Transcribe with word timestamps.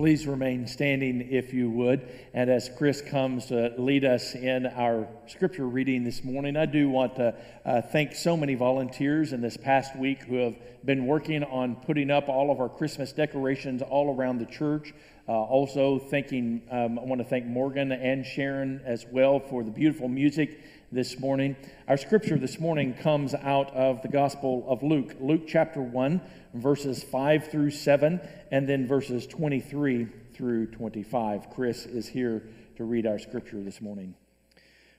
Please 0.00 0.26
remain 0.26 0.66
standing 0.66 1.28
if 1.30 1.52
you 1.52 1.68
would. 1.68 2.08
And 2.32 2.48
as 2.48 2.70
Chris 2.78 3.02
comes 3.02 3.44
to 3.48 3.74
lead 3.76 4.02
us 4.02 4.34
in 4.34 4.64
our 4.64 5.06
scripture 5.26 5.68
reading 5.68 6.04
this 6.04 6.24
morning, 6.24 6.56
I 6.56 6.64
do 6.64 6.88
want 6.88 7.16
to 7.16 7.34
uh, 7.66 7.82
thank 7.82 8.14
so 8.14 8.34
many 8.34 8.54
volunteers 8.54 9.34
in 9.34 9.42
this 9.42 9.58
past 9.58 9.94
week 9.94 10.22
who 10.22 10.36
have 10.36 10.56
been 10.86 11.04
working 11.04 11.44
on 11.44 11.76
putting 11.76 12.10
up 12.10 12.30
all 12.30 12.50
of 12.50 12.60
our 12.60 12.70
Christmas 12.70 13.12
decorations 13.12 13.82
all 13.82 14.16
around 14.16 14.38
the 14.38 14.46
church. 14.46 14.94
Uh, 15.28 15.32
also, 15.32 15.98
thanking, 15.98 16.62
um, 16.70 16.98
I 16.98 17.02
want 17.02 17.20
to 17.20 17.26
thank 17.26 17.44
Morgan 17.44 17.92
and 17.92 18.24
Sharon 18.24 18.80
as 18.86 19.04
well 19.12 19.38
for 19.38 19.62
the 19.62 19.70
beautiful 19.70 20.08
music 20.08 20.62
this 20.92 21.20
morning. 21.20 21.54
Our 21.86 21.96
scripture 21.96 22.36
this 22.36 22.58
morning 22.58 22.94
comes 22.94 23.32
out 23.32 23.72
of 23.74 24.02
the 24.02 24.08
Gospel 24.08 24.64
of 24.66 24.82
Luke, 24.82 25.14
Luke 25.20 25.42
chapter 25.46 25.80
1, 25.80 26.20
verses 26.54 27.04
5 27.04 27.48
through 27.48 27.70
7, 27.70 28.20
and 28.50 28.68
then 28.68 28.88
verses 28.88 29.24
23 29.28 30.08
through 30.34 30.66
25. 30.66 31.50
Chris 31.50 31.86
is 31.86 32.08
here 32.08 32.42
to 32.76 32.82
read 32.82 33.06
our 33.06 33.20
scripture 33.20 33.62
this 33.62 33.80
morning. 33.80 34.16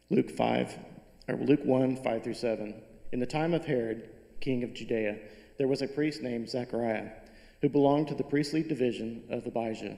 Luke 0.09 0.31
5, 0.31 0.77
or 1.27 1.35
Luke 1.35 1.65
1, 1.65 1.97
5 1.97 2.23
through 2.23 2.35
7. 2.35 2.73
In 3.11 3.19
the 3.19 3.25
time 3.25 3.53
of 3.53 3.65
Herod, 3.65 4.09
king 4.39 4.63
of 4.63 4.73
Judea, 4.73 5.17
there 5.57 5.67
was 5.67 5.81
a 5.81 5.87
priest 5.87 6.21
named 6.21 6.49
Zechariah, 6.49 7.09
who 7.61 7.67
belonged 7.67 8.07
to 8.07 8.15
the 8.15 8.23
priestly 8.23 8.63
division 8.63 9.23
of 9.29 9.45
Abijah. 9.45 9.97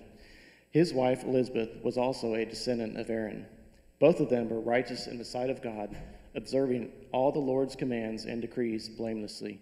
His 0.72 0.92
wife 0.92 1.24
Elizabeth 1.24 1.70
was 1.84 2.00
also 2.00 2.34
a 2.34 2.46
descendant 2.46 3.00
of 3.00 3.12
Aaron. 3.12 3.46
Both 4.00 4.20
of 4.20 4.30
them 4.30 4.50
were 4.50 4.60
righteous 4.60 5.08
in 5.08 5.18
the 5.18 5.26
sight 5.26 5.50
of 5.50 5.62
God, 5.62 5.96
observing 6.36 6.92
all 7.12 7.32
the 7.32 7.40
Lord's 7.40 7.76
commands 7.76 8.26
and 8.26 8.42
decrees 8.42 8.90
blamelessly. 8.90 9.62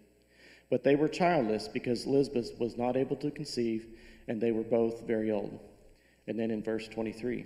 But 0.70 0.84
they 0.84 0.95
were 0.95 1.09
childless 1.09 1.67
because 1.67 2.05
Elizabeth 2.05 2.58
was 2.59 2.77
not 2.77 2.95
able 2.95 3.17
to 3.17 3.30
conceive, 3.30 3.88
and 4.27 4.39
they 4.39 4.52
were 4.52 4.63
both 4.63 5.05
very 5.05 5.31
old. 5.31 5.59
And 6.27 6.39
then 6.39 6.49
in 6.49 6.63
verse 6.63 6.88
23, 6.88 7.45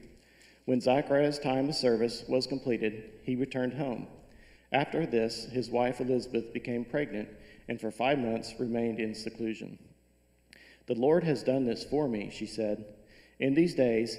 when 0.65 0.81
Zechariah's 0.81 1.39
time 1.39 1.69
of 1.69 1.75
service 1.75 2.23
was 2.27 2.47
completed, 2.47 3.11
he 3.23 3.35
returned 3.35 3.73
home. 3.73 4.07
After 4.71 5.05
this, 5.05 5.45
his 5.45 5.69
wife 5.69 6.01
Elizabeth 6.01 6.53
became 6.53 6.85
pregnant, 6.85 7.29
and 7.67 7.79
for 7.79 7.91
five 7.91 8.19
months 8.19 8.53
remained 8.59 8.99
in 8.99 9.15
seclusion. 9.15 9.79
The 10.87 10.95
Lord 10.95 11.23
has 11.23 11.43
done 11.43 11.65
this 11.65 11.83
for 11.83 12.07
me, 12.07 12.29
she 12.31 12.45
said. 12.45 12.85
In 13.39 13.55
these 13.55 13.73
days, 13.73 14.17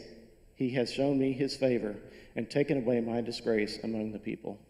he 0.57 0.71
has 0.71 0.93
shown 0.93 1.19
me 1.19 1.33
his 1.33 1.57
favor 1.57 1.97
and 2.37 2.49
taken 2.51 2.79
away 2.79 3.01
my 3.01 3.21
disgrace 3.23 3.79
among 3.83 4.13
the 4.13 4.19
people. 4.19 4.61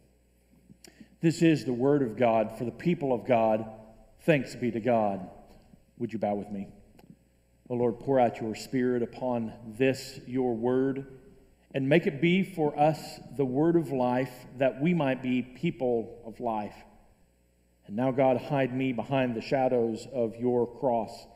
This 1.20 1.42
is 1.42 1.64
the 1.64 1.72
word 1.72 2.02
of 2.02 2.16
God 2.16 2.56
for 2.56 2.64
the 2.64 2.70
people 2.70 3.12
of 3.12 3.26
God. 3.26 3.66
Thanks 4.22 4.54
be 4.54 4.70
to 4.70 4.80
God. 4.80 5.28
Would 5.98 6.12
you 6.12 6.18
bow 6.18 6.34
with 6.34 6.50
me? 6.50 6.68
O 7.68 7.74
oh 7.74 7.78
Lord, 7.78 7.98
pour 7.98 8.20
out 8.20 8.40
your 8.40 8.54
spirit 8.54 9.02
upon 9.02 9.52
this, 9.76 10.20
your 10.26 10.54
word, 10.54 11.06
and 11.74 11.88
make 11.88 12.06
it 12.06 12.20
be 12.20 12.44
for 12.44 12.78
us 12.78 13.00
the 13.36 13.44
word 13.44 13.74
of 13.74 13.90
life 13.90 14.32
that 14.58 14.80
we 14.80 14.94
might 14.94 15.20
be 15.20 15.42
people 15.42 16.22
of 16.24 16.38
life. 16.38 16.76
And 17.86 17.96
now, 17.96 18.12
God, 18.12 18.36
hide 18.36 18.74
me 18.74 18.92
behind 18.92 19.34
the 19.34 19.40
shadows 19.40 20.06
of 20.12 20.36
your 20.36 20.66
cross, 20.78 21.26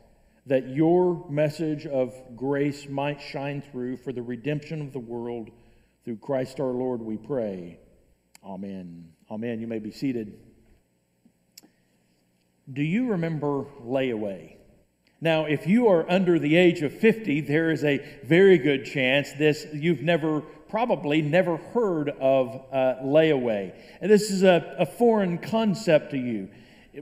that 0.47 0.69
your 0.69 1.29
message 1.29 1.87
of 1.87 2.15
grace 2.37 2.89
might 2.89 3.21
shine 3.21 3.61
through 3.61 3.97
for 3.97 4.13
the 4.13 4.23
redemption 4.23 4.81
of 4.81 4.93
the 4.93 5.01
world 5.01 5.51
through 6.05 6.17
Christ 6.17 6.61
our 6.61 6.73
Lord, 6.73 7.03
we 7.03 7.17
pray. 7.17 7.79
Amen. 8.45 9.09
Amen. 9.31 9.61
You 9.61 9.67
may 9.67 9.79
be 9.79 9.91
seated. 9.91 10.39
Do 12.73 12.83
you 12.83 13.11
remember 13.11 13.65
layaway? 13.83 14.57
Now, 15.21 15.45
if 15.45 15.67
you 15.67 15.89
are 15.89 16.11
under 16.11 16.39
the 16.39 16.57
age 16.57 16.81
of 16.83 16.95
50, 16.95 17.43
there 17.43 17.71
is 17.71 17.85
a 17.85 17.99
very 18.25 18.57
good 18.57 18.87
chance 18.87 19.33
this 19.35 19.67
you've 19.75 20.01
never 20.01 20.41
probably 20.41 21.21
never 21.21 21.57
heard 21.59 22.09
of 22.09 22.63
uh, 22.73 22.95
layaway. 23.03 23.75
And 24.01 24.11
this 24.11 24.31
is 24.31 24.43
a, 24.43 24.77
a 24.79 24.87
foreign 24.87 25.37
concept 25.37 26.13
to 26.13 26.17
you. 26.17 26.49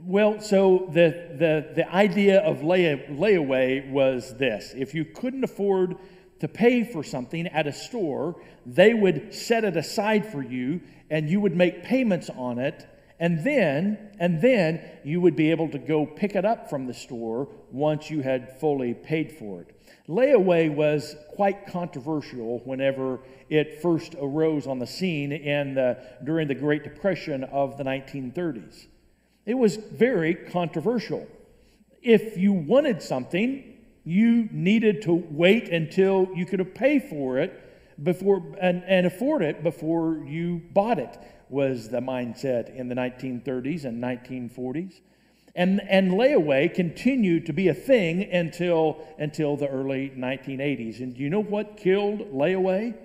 Well, 0.03 0.41
so 0.41 0.89
the, 0.91 1.35
the, 1.37 1.73
the 1.75 1.95
idea 1.95 2.41
of 2.41 2.63
lay, 2.63 3.07
layaway 3.09 3.89
was 3.89 4.35
this 4.37 4.73
if 4.75 4.93
you 4.93 5.05
couldn't 5.05 5.43
afford 5.43 5.95
to 6.39 6.47
pay 6.47 6.83
for 6.83 7.03
something 7.03 7.47
at 7.47 7.67
a 7.67 7.73
store, 7.73 8.41
they 8.65 8.93
would 8.93 9.33
set 9.33 9.63
it 9.63 9.75
aside 9.75 10.31
for 10.31 10.41
you 10.41 10.81
and 11.09 11.29
you 11.29 11.39
would 11.39 11.55
make 11.55 11.83
payments 11.83 12.29
on 12.29 12.59
it 12.59 12.87
and 13.19 13.43
then 13.43 13.97
and 14.19 14.41
then 14.41 14.81
you 15.03 15.19
would 15.19 15.35
be 15.35 15.51
able 15.51 15.69
to 15.69 15.77
go 15.77 16.05
pick 16.05 16.35
it 16.35 16.45
up 16.45 16.69
from 16.69 16.87
the 16.87 16.93
store 16.93 17.49
once 17.71 18.09
you 18.09 18.21
had 18.21 18.59
fully 18.59 18.93
paid 18.93 19.31
for 19.31 19.61
it. 19.61 19.75
Layaway 20.07 20.73
was 20.73 21.15
quite 21.35 21.67
controversial 21.67 22.59
whenever 22.65 23.19
it 23.49 23.81
first 23.81 24.15
arose 24.19 24.65
on 24.65 24.79
the 24.79 24.87
scene 24.87 25.31
in 25.31 25.75
the, 25.75 26.03
during 26.23 26.47
the 26.47 26.55
Great 26.55 26.83
Depression 26.83 27.43
of 27.43 27.77
the 27.77 27.83
1930s. 27.83 28.87
It 29.45 29.53
was 29.53 29.75
very 29.75 30.33
controversial. 30.33 31.27
If 32.01 32.37
you 32.37 32.53
wanted 32.53 33.03
something, 33.03 33.78
you 34.03 34.47
needed 34.51 35.01
to 35.03 35.13
wait 35.13 35.69
until 35.69 36.29
you 36.35 36.45
could 36.45 36.73
pay 36.75 36.99
for 36.99 37.37
it 37.37 38.03
before 38.03 38.43
and, 38.61 38.83
and 38.85 39.05
afford 39.05 39.41
it 39.41 39.63
before 39.63 40.23
you 40.25 40.61
bought 40.73 40.99
it 40.99 41.17
was 41.49 41.89
the 41.89 41.99
mindset 41.99 42.73
in 42.75 42.87
the 42.87 42.95
1930s 42.95 43.85
and 43.85 44.01
1940s 44.01 45.01
and, 45.55 45.81
and 45.89 46.11
layaway 46.11 46.73
continued 46.73 47.45
to 47.47 47.53
be 47.53 47.67
a 47.67 47.73
thing 47.73 48.23
until, 48.31 49.05
until 49.17 49.57
the 49.57 49.67
early 49.67 50.11
1980s 50.15 50.99
and 51.01 51.15
do 51.15 51.21
you 51.21 51.29
know 51.29 51.41
what 51.41 51.77
killed 51.77 52.31
layaway? 52.31 52.95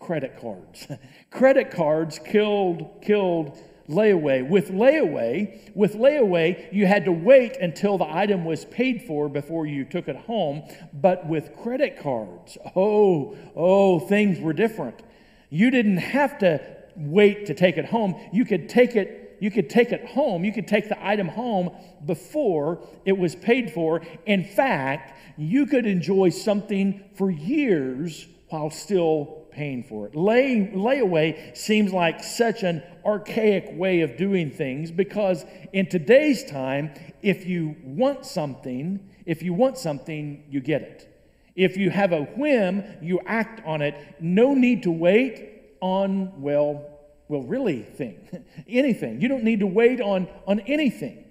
Credit 0.00 0.38
cards. 0.40 0.88
Credit 1.30 1.70
cards 1.70 2.18
killed 2.18 3.02
killed 3.02 3.58
layaway. 3.88 4.48
With 4.48 4.70
layaway, 4.70 5.74
with 5.74 5.94
layaway, 5.94 6.72
you 6.72 6.86
had 6.86 7.04
to 7.04 7.12
wait 7.12 7.56
until 7.56 7.98
the 7.98 8.06
item 8.06 8.44
was 8.44 8.64
paid 8.64 9.02
for 9.02 9.28
before 9.28 9.66
you 9.66 9.84
took 9.84 10.08
it 10.08 10.16
home. 10.16 10.62
But 10.92 11.26
with 11.26 11.56
credit 11.62 11.98
cards, 12.00 12.58
oh, 12.74 13.36
oh, 13.54 14.00
things 14.00 14.40
were 14.40 14.52
different. 14.52 15.02
You 15.50 15.70
didn't 15.70 15.98
have 15.98 16.38
to 16.38 16.60
wait 16.96 17.46
to 17.46 17.54
take 17.54 17.76
it 17.76 17.86
home. 17.86 18.16
You 18.32 18.44
could 18.44 18.68
take 18.68 18.96
it 18.96 19.22
you 19.38 19.50
could 19.50 19.68
take 19.68 19.92
it 19.92 20.06
home. 20.06 20.44
You 20.44 20.52
could 20.52 20.66
take 20.66 20.88
the 20.88 21.06
item 21.06 21.28
home 21.28 21.70
before 22.06 22.86
it 23.04 23.16
was 23.18 23.34
paid 23.34 23.70
for. 23.70 24.00
In 24.24 24.44
fact, 24.44 25.18
you 25.36 25.66
could 25.66 25.86
enjoy 25.86 26.30
something 26.30 27.04
for 27.14 27.30
years 27.30 28.26
while 28.48 28.70
still 28.70 29.45
paying 29.56 29.82
for 29.82 30.06
it. 30.06 30.14
Lay, 30.14 30.70
layaway 30.74 31.56
seems 31.56 31.92
like 31.92 32.22
such 32.22 32.62
an 32.62 32.82
archaic 33.04 33.68
way 33.72 34.02
of 34.02 34.16
doing 34.16 34.50
things 34.50 34.90
because 34.90 35.44
in 35.72 35.86
today's 35.86 36.44
time, 36.44 36.92
if 37.22 37.46
you 37.46 37.74
want 37.82 38.26
something, 38.26 39.00
if 39.24 39.42
you 39.42 39.54
want 39.54 39.78
something, 39.78 40.44
you 40.50 40.60
get 40.60 40.82
it. 40.82 41.12
If 41.54 41.78
you 41.78 41.88
have 41.88 42.12
a 42.12 42.24
whim, 42.24 42.84
you 43.00 43.18
act 43.24 43.62
on 43.64 43.80
it. 43.80 43.94
No 44.20 44.52
need 44.52 44.82
to 44.82 44.90
wait 44.90 45.78
on, 45.80 46.42
well, 46.42 46.86
well, 47.28 47.42
really 47.42 47.82
thing, 47.82 48.44
anything. 48.68 49.22
You 49.22 49.28
don't 49.28 49.42
need 49.42 49.60
to 49.60 49.66
wait 49.66 50.02
on, 50.02 50.28
on 50.46 50.60
anything. 50.60 51.24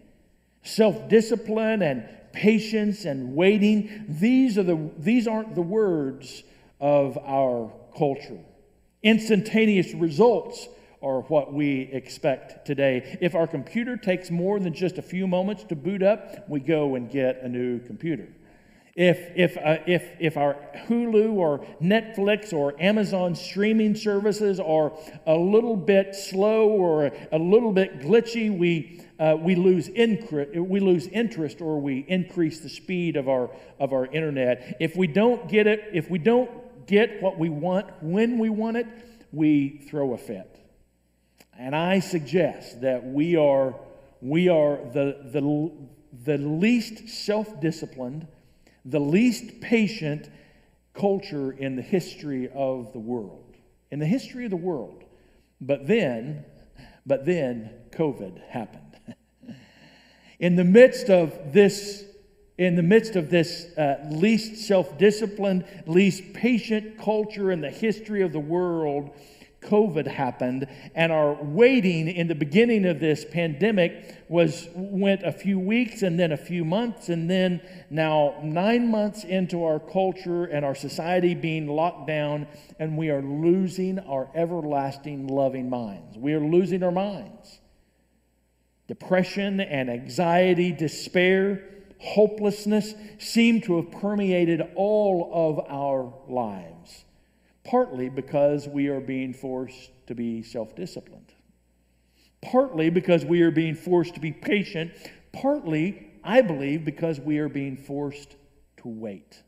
Self-discipline 0.64 1.84
and 1.84 2.10
patience 2.34 3.06
and 3.06 3.36
waiting, 3.36 4.06
these, 4.10 4.58
are 4.58 4.64
the, 4.64 4.90
these 4.98 5.28
aren't 5.28 5.54
the 5.54 5.62
words 5.62 6.44
of 6.80 7.18
our 7.20 7.72
culture. 7.98 8.40
Instantaneous 9.04 9.94
results 9.94 10.68
are 11.02 11.22
what 11.22 11.54
we 11.54 11.82
expect 11.92 12.66
today. 12.66 13.18
If 13.22 13.36
our 13.36 13.46
computer 13.46 13.96
takes 13.96 14.32
more 14.32 14.60
than 14.60 14.74
just 14.74 14.98
a 14.98 15.04
few 15.04 15.28
moments 15.28 15.64
to 15.66 15.76
boot 15.76 16.02
up, 16.02 16.50
we 16.50 16.60
go 16.60 16.96
and 16.96 17.10
get 17.10 17.42
a 17.44 17.48
new 17.48 17.80
computer. 17.80 18.28
If, 18.96 19.20
if, 19.36 19.58
uh, 19.58 19.84
if, 19.86 20.10
if 20.22 20.38
our 20.38 20.56
Hulu 20.88 21.34
or 21.34 21.60
Netflix 21.82 22.54
or 22.54 22.74
Amazon 22.80 23.36
streaming 23.36 23.94
services 23.94 24.58
are 24.58 24.94
a 25.28 25.36
little 25.36 25.76
bit 25.76 26.16
slow 26.16 26.70
or 26.70 27.12
a 27.32 27.38
little 27.38 27.74
bit 27.74 28.00
glitchy, 28.00 28.58
we, 28.58 29.02
uh, 29.20 29.36
we, 29.38 29.56
lose 29.56 29.90
incre- 29.90 30.56
we 30.66 30.80
lose 30.80 31.08
interest 31.08 31.60
or 31.60 31.82
we 31.82 32.06
increase 32.08 32.62
the 32.62 32.70
speed 32.70 33.18
of 33.18 33.28
our, 33.28 33.52
of 33.82 33.92
our 33.92 34.06
internet. 34.06 34.78
If 34.80 34.96
we 34.96 35.08
don't 35.08 35.50
get 35.50 35.68
it, 35.68 35.90
if 35.94 36.10
we 36.10 36.18
don't 36.18 36.50
get 36.88 37.22
what 37.22 37.38
we 37.38 37.50
want 37.50 37.88
when 38.02 38.40
we 38.40 38.50
want 38.50 38.78
it, 38.78 38.88
we 39.32 39.86
throw 39.90 40.14
a 40.14 40.18
fit. 40.18 40.60
And 41.58 41.76
I 41.76 42.00
suggest 42.00 42.82
that 42.82 43.06
we 43.06 43.36
are, 43.36 43.76
we 44.22 44.50
are 44.50 44.78
the, 44.94 45.18
the, 45.32 45.72
the 46.24 46.38
least 46.38 47.10
self 47.10 47.60
disciplined, 47.62 48.28
the 48.84 49.00
least 49.00 49.62
patient 49.62 50.30
culture 50.94 51.52
in 51.52 51.76
the 51.76 51.82
history 51.82 52.50
of 52.54 52.94
the 52.94 53.00
world. 53.00 53.56
In 53.92 54.00
the 54.00 54.06
history 54.06 54.46
of 54.46 54.52
the 54.52 54.58
world. 54.58 55.04
But 55.62 55.88
then, 55.88 56.46
but 57.06 57.26
then 57.26 57.72
COVID 57.92 58.42
happened. 58.50 59.00
in 60.40 60.56
the 60.56 60.64
midst 60.64 61.10
of 61.10 61.54
this 61.54 62.04
in 62.58 62.76
the 62.76 62.84
midst 62.84 63.16
of 63.16 63.30
this 63.30 63.66
uh, 63.78 63.98
least 64.10 64.66
self 64.66 64.98
disciplined, 64.98 65.66
least 65.86 66.34
patient 66.34 66.98
culture 66.98 67.52
in 67.52 67.62
the 67.62 67.70
history 67.70 68.22
of 68.22 68.32
the 68.32 68.40
world, 68.40 69.12
COVID 69.62 70.08
happened, 70.08 70.68
and 70.94 71.12
our 71.12 71.34
waiting 71.34 72.08
in 72.08 72.28
the 72.28 72.36
beginning 72.36 72.86
of 72.86 73.00
this 73.00 73.26
pandemic 73.26 74.24
was 74.30 74.70
went 74.74 75.24
a 75.24 75.32
few 75.32 75.60
weeks 75.60 76.02
and 76.02 76.20
then 76.20 76.32
a 76.32 76.38
few 76.38 76.64
months, 76.64 77.10
and 77.10 77.30
then 77.30 77.62
now 77.90 78.36
nine 78.44 78.90
months 78.90 79.24
into 79.24 79.64
our 79.64 79.80
culture 79.80 80.46
and 80.46 80.64
our 80.64 80.76
society 80.76 81.34
being 81.34 81.68
locked 81.68 82.08
down, 82.08 82.48
and 82.80 82.98
we 82.98 83.10
are 83.10 83.22
losing 83.22 84.00
our 84.00 84.30
everlasting 84.34 85.28
loving 85.28 85.70
minds. 85.70 86.18
We 86.18 86.34
are 86.34 86.40
losing 86.40 86.84
our 86.84 86.92
minds. 86.92 87.60
Depression 88.88 89.60
and 89.60 89.90
anxiety, 89.90 90.72
despair, 90.72 91.75
hopelessness 92.06 92.94
seem 93.20 93.62
to 93.62 93.78
have 93.78 93.92
permeated 93.92 94.62
all 94.76 95.30
of 95.34 95.66
our 95.70 96.14
lives 96.28 97.06
partly 97.66 98.08
because 98.08 98.68
we 98.68 98.88
are 98.88 99.02
being 99.02 99.34
forced 99.34 99.92
to 100.08 100.16
be 100.16 100.44
self 100.44 100.76
disciplined, 100.76 101.34
partly 102.42 102.90
because 102.90 103.26
we 103.26 103.42
are 103.42 103.52
being 103.52 103.76
forced 103.76 104.14
to 104.14 104.20
be 104.22 104.32
patient, 104.32 104.92
partly, 105.34 106.12
I 106.24 106.42
believe, 106.42 106.86
because 106.86 107.20
we 107.20 107.40
are 107.40 107.50
being 107.50 107.76
forced 107.76 108.36
to 108.78 108.88
wait. 108.88 109.42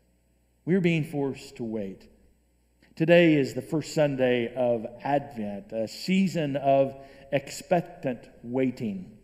We're 0.66 0.80
being 0.80 1.04
forced 1.04 1.56
to 1.56 1.64
wait. 1.64 2.08
Today 2.96 3.34
is 3.34 3.54
the 3.54 3.62
first 3.62 3.94
Sunday 3.94 4.52
of 4.54 4.84
Advent, 5.02 5.72
a 5.72 5.86
season 5.86 6.56
of 6.56 6.96
expectant 7.30 8.28
waiting. 8.42 9.17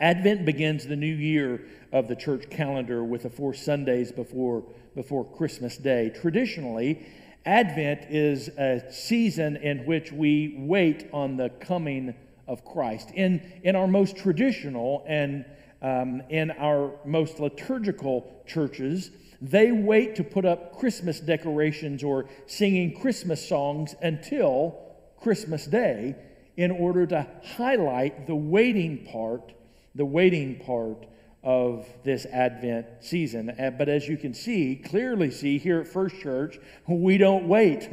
Advent 0.00 0.46
begins 0.46 0.86
the 0.86 0.96
new 0.96 1.14
year 1.14 1.62
of 1.92 2.08
the 2.08 2.16
church 2.16 2.48
calendar 2.48 3.04
with 3.04 3.24
the 3.24 3.30
four 3.30 3.52
Sundays 3.52 4.10
before, 4.10 4.64
before 4.94 5.24
Christmas 5.24 5.76
Day. 5.76 6.10
Traditionally, 6.10 7.06
Advent 7.44 8.06
is 8.10 8.48
a 8.48 8.82
season 8.90 9.56
in 9.56 9.84
which 9.84 10.10
we 10.10 10.56
wait 10.58 11.08
on 11.12 11.36
the 11.36 11.50
coming 11.50 12.14
of 12.48 12.64
Christ. 12.64 13.10
In, 13.14 13.42
in 13.62 13.76
our 13.76 13.86
most 13.86 14.16
traditional 14.16 15.04
and 15.06 15.44
um, 15.82 16.22
in 16.28 16.50
our 16.50 16.92
most 17.04 17.38
liturgical 17.38 18.42
churches, 18.46 19.10
they 19.40 19.72
wait 19.72 20.16
to 20.16 20.24
put 20.24 20.44
up 20.44 20.78
Christmas 20.78 21.20
decorations 21.20 22.02
or 22.02 22.26
singing 22.46 22.98
Christmas 22.98 23.46
songs 23.46 23.94
until 24.02 24.78
Christmas 25.18 25.66
Day 25.66 26.16
in 26.56 26.70
order 26.70 27.06
to 27.06 27.26
highlight 27.56 28.26
the 28.26 28.34
waiting 28.34 29.06
part, 29.06 29.52
the 29.94 30.04
waiting 30.04 30.58
part 30.58 31.06
of 31.42 31.86
this 32.04 32.26
Advent 32.26 32.86
season. 33.00 33.50
Uh, 33.50 33.70
but 33.70 33.88
as 33.88 34.06
you 34.06 34.16
can 34.16 34.34
see, 34.34 34.76
clearly 34.76 35.30
see 35.30 35.58
here 35.58 35.80
at 35.80 35.88
First 35.88 36.20
Church, 36.20 36.58
we 36.86 37.18
don't 37.18 37.48
wait. 37.48 37.88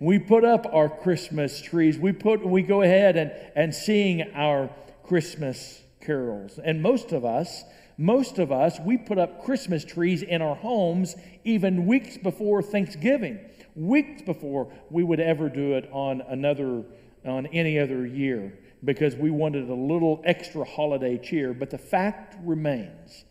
We 0.00 0.18
put 0.18 0.44
up 0.44 0.66
our 0.72 0.88
Christmas 0.88 1.60
trees. 1.60 1.98
We 1.98 2.12
put 2.12 2.44
we 2.44 2.62
go 2.62 2.82
ahead 2.82 3.16
and, 3.16 3.32
and 3.54 3.74
sing 3.74 4.22
our 4.34 4.70
Christmas 5.02 5.82
carols. 6.00 6.58
And 6.62 6.82
most 6.82 7.12
of 7.12 7.24
us, 7.24 7.64
most 7.96 8.38
of 8.38 8.52
us, 8.52 8.78
we 8.78 8.96
put 8.96 9.18
up 9.18 9.44
Christmas 9.44 9.84
trees 9.84 10.22
in 10.22 10.40
our 10.40 10.54
homes 10.54 11.16
even 11.44 11.86
weeks 11.86 12.16
before 12.16 12.62
Thanksgiving, 12.62 13.40
weeks 13.74 14.22
before 14.22 14.72
we 14.90 15.02
would 15.02 15.18
ever 15.18 15.48
do 15.48 15.74
it 15.74 15.88
on 15.92 16.20
another 16.20 16.84
on 17.28 17.46
any 17.46 17.78
other 17.78 18.06
year 18.06 18.58
because 18.84 19.16
we 19.16 19.30
wanted 19.30 19.68
a 19.68 19.74
little 19.74 20.22
extra 20.24 20.64
holiday 20.64 21.18
cheer. 21.18 21.52
But 21.52 21.70
the 21.70 21.78
fact 21.78 22.36
remains 22.42 23.24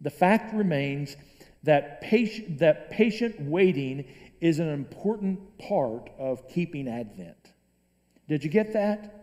the 0.00 0.10
fact 0.10 0.54
remains 0.54 1.16
that 1.64 2.00
patient, 2.00 2.58
that 2.58 2.90
patient 2.90 3.40
waiting 3.40 4.04
is 4.40 4.58
an 4.58 4.68
important 4.68 5.58
part 5.58 6.10
of 6.18 6.48
keeping 6.48 6.88
Advent. 6.88 7.52
Did 8.28 8.44
you 8.44 8.50
get 8.50 8.72
that? 8.74 9.14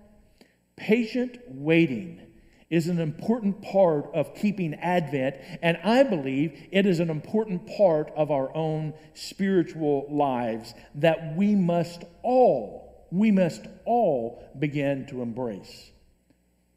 Patient 0.75 1.39
waiting 1.47 2.21
is 2.69 2.87
an 2.87 2.99
important 2.99 3.61
part 3.61 4.09
of 4.13 4.35
keeping 4.35 4.73
Advent, 4.73 5.35
and 5.61 5.77
I 5.83 6.03
believe 6.03 6.67
it 6.71 6.85
is 6.85 6.99
an 6.99 7.09
important 7.09 7.65
part 7.77 8.11
of 8.17 8.31
our 8.31 8.53
own 8.53 8.93
spiritual 9.13 10.07
lives 10.09 10.73
that 10.95 11.37
we 11.37 11.55
must 11.55 12.03
all 12.23 12.84
we 13.11 13.31
must 13.31 13.65
all 13.85 14.43
begin 14.57 15.05
to 15.07 15.21
embrace, 15.21 15.91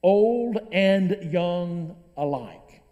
old 0.03 0.59
and 0.73 1.33
young 1.33 1.97
alike. 2.17 2.83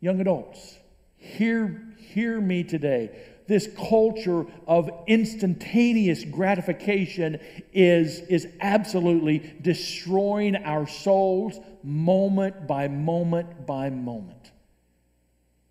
Young 0.00 0.20
adults, 0.20 0.78
hear, 1.16 1.94
hear 1.98 2.40
me 2.40 2.64
today. 2.64 3.10
This 3.48 3.68
culture 3.88 4.44
of 4.66 4.90
instantaneous 5.06 6.24
gratification 6.24 7.38
is, 7.72 8.20
is 8.20 8.48
absolutely 8.60 9.54
destroying 9.60 10.56
our 10.56 10.86
souls 10.86 11.58
moment 11.82 12.66
by 12.66 12.88
moment 12.88 13.66
by 13.66 13.90
moment. 13.90 14.50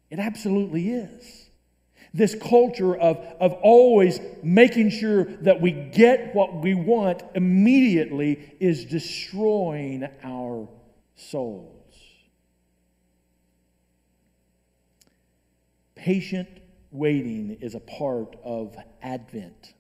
It 0.10 0.20
absolutely 0.20 0.92
is 0.92 1.45
this 2.16 2.34
culture 2.34 2.96
of, 2.96 3.18
of 3.42 3.52
always 3.62 4.22
making 4.42 4.90
sure 4.90 5.26
that 5.26 5.60
we 5.60 5.72
get 5.72 6.34
what 6.34 6.62
we 6.62 6.74
want 6.74 7.22
immediately 7.36 8.56
is 8.62 8.86
destroying 8.86 10.08
our 10.24 10.70
souls. 11.18 11.94
Patient 15.96 16.48
waiting 16.90 17.58
is 17.60 17.76
a 17.76 17.82
part 17.82 18.38
of 18.46 18.78
Advent. 19.02 19.74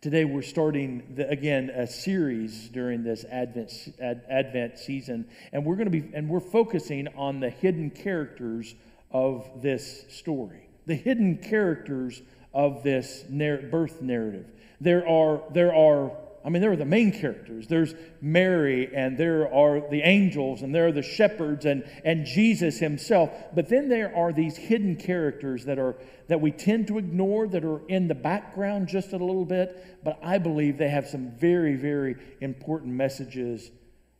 Today 0.00 0.24
we're 0.24 0.42
starting 0.42 1.14
the, 1.14 1.28
again 1.28 1.70
a 1.70 1.86
series 1.86 2.68
during 2.70 3.04
this 3.04 3.24
Advent 3.30 3.70
ad, 4.00 4.22
Advent 4.28 4.80
season, 4.80 5.28
and 5.52 5.64
we're 5.64 5.76
going 5.76 5.90
to 5.90 6.00
be 6.00 6.12
and 6.12 6.28
we're 6.28 6.40
focusing 6.40 7.06
on 7.16 7.38
the 7.38 7.50
hidden 7.50 7.90
characters 7.90 8.74
of 9.12 9.48
this 9.62 10.06
story 10.08 10.64
the 10.86 10.94
hidden 10.94 11.38
characters 11.38 12.22
of 12.52 12.82
this 12.82 13.24
birth 13.28 14.00
narrative. 14.00 14.46
There 14.80 15.06
are, 15.08 15.42
there 15.52 15.74
are, 15.74 16.12
I 16.44 16.50
mean, 16.50 16.60
there 16.60 16.72
are 16.72 16.76
the 16.76 16.84
main 16.84 17.10
characters. 17.10 17.66
There's 17.66 17.94
Mary, 18.20 18.94
and 18.94 19.16
there 19.16 19.52
are 19.52 19.80
the 19.88 20.02
angels, 20.02 20.62
and 20.62 20.74
there 20.74 20.86
are 20.86 20.92
the 20.92 21.02
shepherds, 21.02 21.64
and, 21.64 21.84
and 22.04 22.26
Jesus 22.26 22.78
himself. 22.78 23.30
But 23.54 23.68
then 23.68 23.88
there 23.88 24.14
are 24.14 24.32
these 24.32 24.56
hidden 24.56 24.96
characters 24.96 25.64
that 25.64 25.78
are 25.78 25.96
that 26.28 26.40
we 26.40 26.50
tend 26.52 26.88
to 26.88 26.98
ignore, 26.98 27.46
that 27.48 27.64
are 27.64 27.86
in 27.88 28.08
the 28.08 28.14
background 28.14 28.88
just 28.88 29.12
a 29.12 29.18
little 29.18 29.44
bit. 29.44 30.02
But 30.02 30.18
I 30.22 30.38
believe 30.38 30.78
they 30.78 30.88
have 30.88 31.06
some 31.06 31.32
very, 31.32 31.76
very 31.76 32.16
important 32.40 32.92
messages 32.94 33.70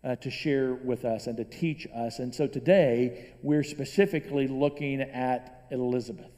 uh, 0.03 0.17
to 0.17 0.31
share 0.31 0.75
with 0.75 1.05
us 1.05 1.27
and 1.27 1.37
to 1.39 1.45
teach 1.45 1.87
us. 1.95 2.19
And 2.19 2.35
so 2.35 2.47
today 2.47 3.33
we're 3.43 3.65
specifically 3.65 4.47
looking 4.49 5.01
at 5.01 5.67
Elizabeth. 5.71 6.34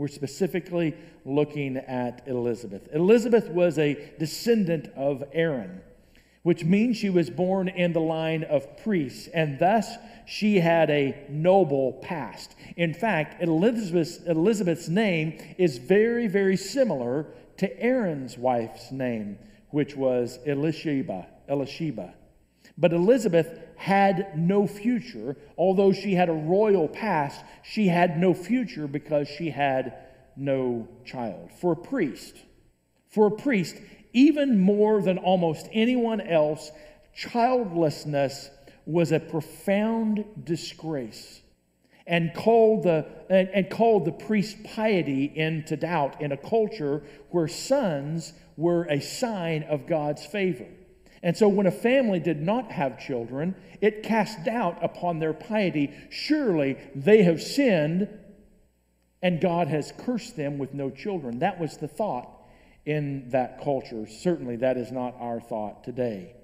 We're 0.00 0.08
specifically 0.08 0.94
looking 1.26 1.76
at 1.76 2.26
Elizabeth. 2.26 2.88
Elizabeth 2.94 3.50
was 3.50 3.78
a 3.78 4.14
descendant 4.18 4.88
of 4.96 5.22
Aaron, 5.34 5.82
which 6.42 6.64
means 6.64 6.96
she 6.96 7.10
was 7.10 7.28
born 7.28 7.68
in 7.68 7.92
the 7.92 8.00
line 8.00 8.44
of 8.44 8.78
priests, 8.78 9.28
and 9.34 9.58
thus 9.58 9.96
she 10.24 10.58
had 10.58 10.88
a 10.88 11.26
noble 11.28 11.92
past. 12.00 12.54
In 12.78 12.94
fact, 12.94 13.42
Elizabeth's, 13.42 14.24
Elizabeth's 14.24 14.88
name 14.88 15.36
is 15.58 15.76
very, 15.76 16.28
very 16.28 16.56
similar 16.56 17.26
to 17.58 17.78
Aaron's 17.78 18.38
wife's 18.38 18.90
name, 18.90 19.38
which 19.68 19.96
was 19.96 20.38
Elisheba. 20.46 21.26
Elisheba. 21.46 22.14
But 22.78 22.92
Elizabeth 22.92 23.58
had 23.76 24.38
no 24.38 24.66
future. 24.66 25.36
Although 25.56 25.92
she 25.92 26.14
had 26.14 26.28
a 26.28 26.34
royal 26.34 26.88
past, 26.88 27.42
she 27.62 27.88
had 27.88 28.18
no 28.18 28.34
future 28.34 28.86
because 28.86 29.28
she 29.28 29.50
had 29.50 29.94
no 30.36 30.88
child. 31.04 31.50
For 31.60 31.72
a 31.72 31.76
priest, 31.76 32.36
for 33.08 33.26
a 33.26 33.30
priest, 33.30 33.76
even 34.12 34.58
more 34.58 35.02
than 35.02 35.18
almost 35.18 35.68
anyone 35.72 36.20
else, 36.20 36.70
childlessness 37.14 38.50
was 38.86 39.12
a 39.12 39.20
profound 39.20 40.24
disgrace 40.44 41.42
and 42.06 42.34
called 42.34 42.82
the, 42.82 43.06
and, 43.28 43.48
and 43.50 43.70
called 43.70 44.04
the 44.04 44.12
priest's 44.12 44.58
piety 44.74 45.30
into 45.36 45.76
doubt 45.76 46.20
in 46.20 46.32
a 46.32 46.36
culture 46.36 47.02
where 47.30 47.46
sons 47.46 48.32
were 48.56 48.84
a 48.84 49.00
sign 49.00 49.62
of 49.62 49.86
God's 49.86 50.26
favor. 50.26 50.66
And 51.22 51.36
so 51.36 51.48
when 51.48 51.66
a 51.66 51.72
family 51.72 52.18
did 52.18 52.40
not 52.40 52.72
have 52.72 52.98
children, 52.98 53.54
it 53.80 54.02
cast 54.02 54.44
doubt 54.44 54.78
upon 54.82 55.18
their 55.18 55.34
piety. 55.34 55.92
Surely 56.08 56.78
they 56.94 57.22
have 57.24 57.42
sinned 57.42 58.08
and 59.22 59.40
God 59.40 59.68
has 59.68 59.92
cursed 59.98 60.36
them 60.36 60.58
with 60.58 60.72
no 60.72 60.90
children. 60.90 61.40
That 61.40 61.60
was 61.60 61.76
the 61.76 61.88
thought 61.88 62.28
in 62.86 63.28
that 63.30 63.62
culture. 63.62 64.06
Certainly 64.06 64.56
that 64.56 64.78
is 64.78 64.90
not 64.90 65.14
our 65.20 65.40
thought 65.40 65.84
today. 65.84 66.34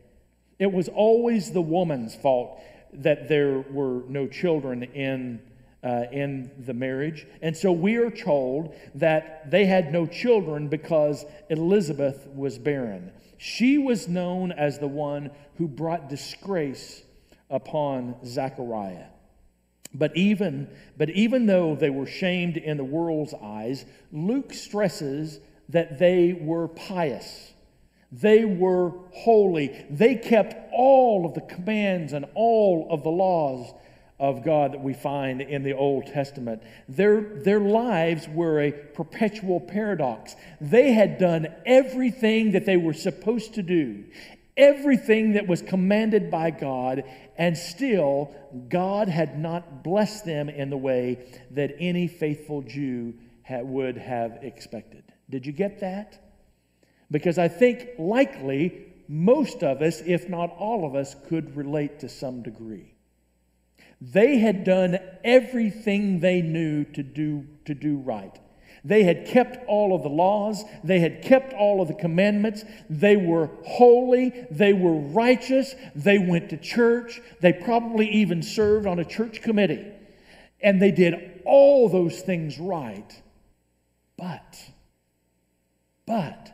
It 0.59 0.73
was 0.73 0.89
always 0.89 1.53
the 1.53 1.63
woman's 1.63 2.15
fault 2.15 2.61
that 2.93 3.29
there 3.29 3.61
were 3.61 4.03
no 4.09 4.27
children 4.27 4.83
in 4.83 5.41
uh, 5.83 6.07
in 6.11 6.51
the 6.59 6.75
marriage. 6.75 7.27
And 7.43 7.57
so 7.57 7.71
we 7.71 7.95
are 7.97 8.11
told 8.11 8.75
that 8.97 9.51
they 9.51 9.67
had 9.67 9.93
no 9.93 10.07
children 10.07 10.67
because 10.67 11.25
Elizabeth 11.49 12.27
was 12.35 12.59
barren. 12.59 13.13
She 13.39 13.79
was 13.79 14.09
known 14.09 14.53
as 14.53 14.79
the 14.79 14.89
one 14.89 15.31
who 15.57 15.69
brought 15.69 16.09
disgrace 16.09 17.03
upon 17.51 18.17
Zechariah. 18.25 19.07
But 19.95 20.17
even, 20.17 20.69
but 20.97 21.11
even 21.11 21.47
though 21.47 21.75
they 21.75 21.91
were 21.91 22.07
shamed 22.07 22.57
in 22.57 22.77
the 22.77 22.85
world's 22.85 23.35
eyes, 23.35 23.85
Luke 24.13 24.53
stresses 24.53 25.41
that 25.69 25.99
they 25.99 26.33
were 26.33 26.69
pious. 26.69 27.53
They 28.13 28.45
were 28.45 28.93
holy. 29.13 29.87
They 29.91 30.15
kept 30.15 30.73
all 30.73 31.27
of 31.27 31.35
the 31.35 31.41
commands 31.41 32.13
and 32.13 32.27
all 32.35 32.87
of 32.91 33.03
the 33.03 33.11
laws 33.11 33.73
of 34.19 34.45
God 34.45 34.73
that 34.73 34.83
we 34.83 34.95
find 34.95 35.41
in 35.43 35.63
the 35.63 35.75
Old 35.75 36.07
Testament. 36.07 36.63
Their, 36.89 37.21
their 37.21 37.61
lives 37.61 38.27
were 38.29 38.61
a 38.61 38.73
perpetual 38.73 39.61
paradox. 39.61 40.35
They 40.61 40.93
had 40.93 41.19
done 41.19 41.49
everything 41.67 42.53
that 42.53 42.65
they 42.65 42.79
were 42.79 42.95
supposed 42.95 43.55
to 43.55 43.63
do, 43.63 44.05
everything 44.57 45.35
that 45.35 45.47
was 45.47 45.61
commanded 45.61 46.31
by 46.31 46.51
God, 46.51 47.05
and 47.37 47.59
still 47.59 48.35
God 48.69 49.09
had 49.09 49.39
not 49.39 49.85
blessed 49.85 50.25
them 50.25 50.49
in 50.49 50.71
the 50.71 50.79
way 50.79 51.27
that 51.51 51.75
any 51.79 52.09
faithful 52.09 52.63
Jew 52.63 53.15
would 53.51 53.99
have 53.99 54.39
expected. 54.43 55.05
Did 55.29 55.45
you 55.45 55.53
get 55.53 55.81
that? 55.81 56.23
Because 57.11 57.39
I 57.39 57.49
think 57.49 57.91
likely 57.99 58.87
most 59.09 59.63
of 59.63 59.83
us, 59.83 60.01
if 60.05 60.29
not 60.29 60.51
all 60.59 60.87
of 60.87 60.95
us, 60.95 61.15
could 61.29 61.55
relate 61.55 62.01
to 62.01 62.09
some 62.09 62.43
degree. 62.43 62.96
They 64.01 64.39
had 64.39 64.65
done 64.65 64.99
everything 65.25 66.21
they 66.21 66.43
knew 66.43 66.85
to 66.85 67.03
do, 67.03 67.47
to 67.65 67.75
do 67.75 67.97
right. 67.97 68.39
They 68.85 69.03
had 69.03 69.27
kept 69.27 69.67
all 69.67 69.97
of 69.97 70.05
the 70.05 70.09
laws. 70.09 70.65
They 70.85 71.01
had 71.01 71.23
kept 71.23 71.53
all 71.55 71.81
of 71.81 71.89
the 71.89 71.95
commandments. 71.95 72.65
They 72.89 73.17
were 73.17 73.51
holy. 73.65 74.47
They 74.51 74.73
were 74.73 74.95
righteous. 74.95 75.75
They 75.97 76.19
went 76.19 76.51
to 76.51 76.57
church. 76.57 77.21
They 77.41 77.53
probably 77.53 78.09
even 78.09 78.43
served 78.43 78.87
on 78.87 79.01
a 79.01 79.05
church 79.05 79.43
committee. 79.43 79.85
And 80.61 80.81
they 80.81 80.93
did 80.93 81.41
all 81.45 81.89
those 81.89 82.21
things 82.21 82.61
right. 82.61 83.23
But, 84.17 84.71
but, 86.07 86.53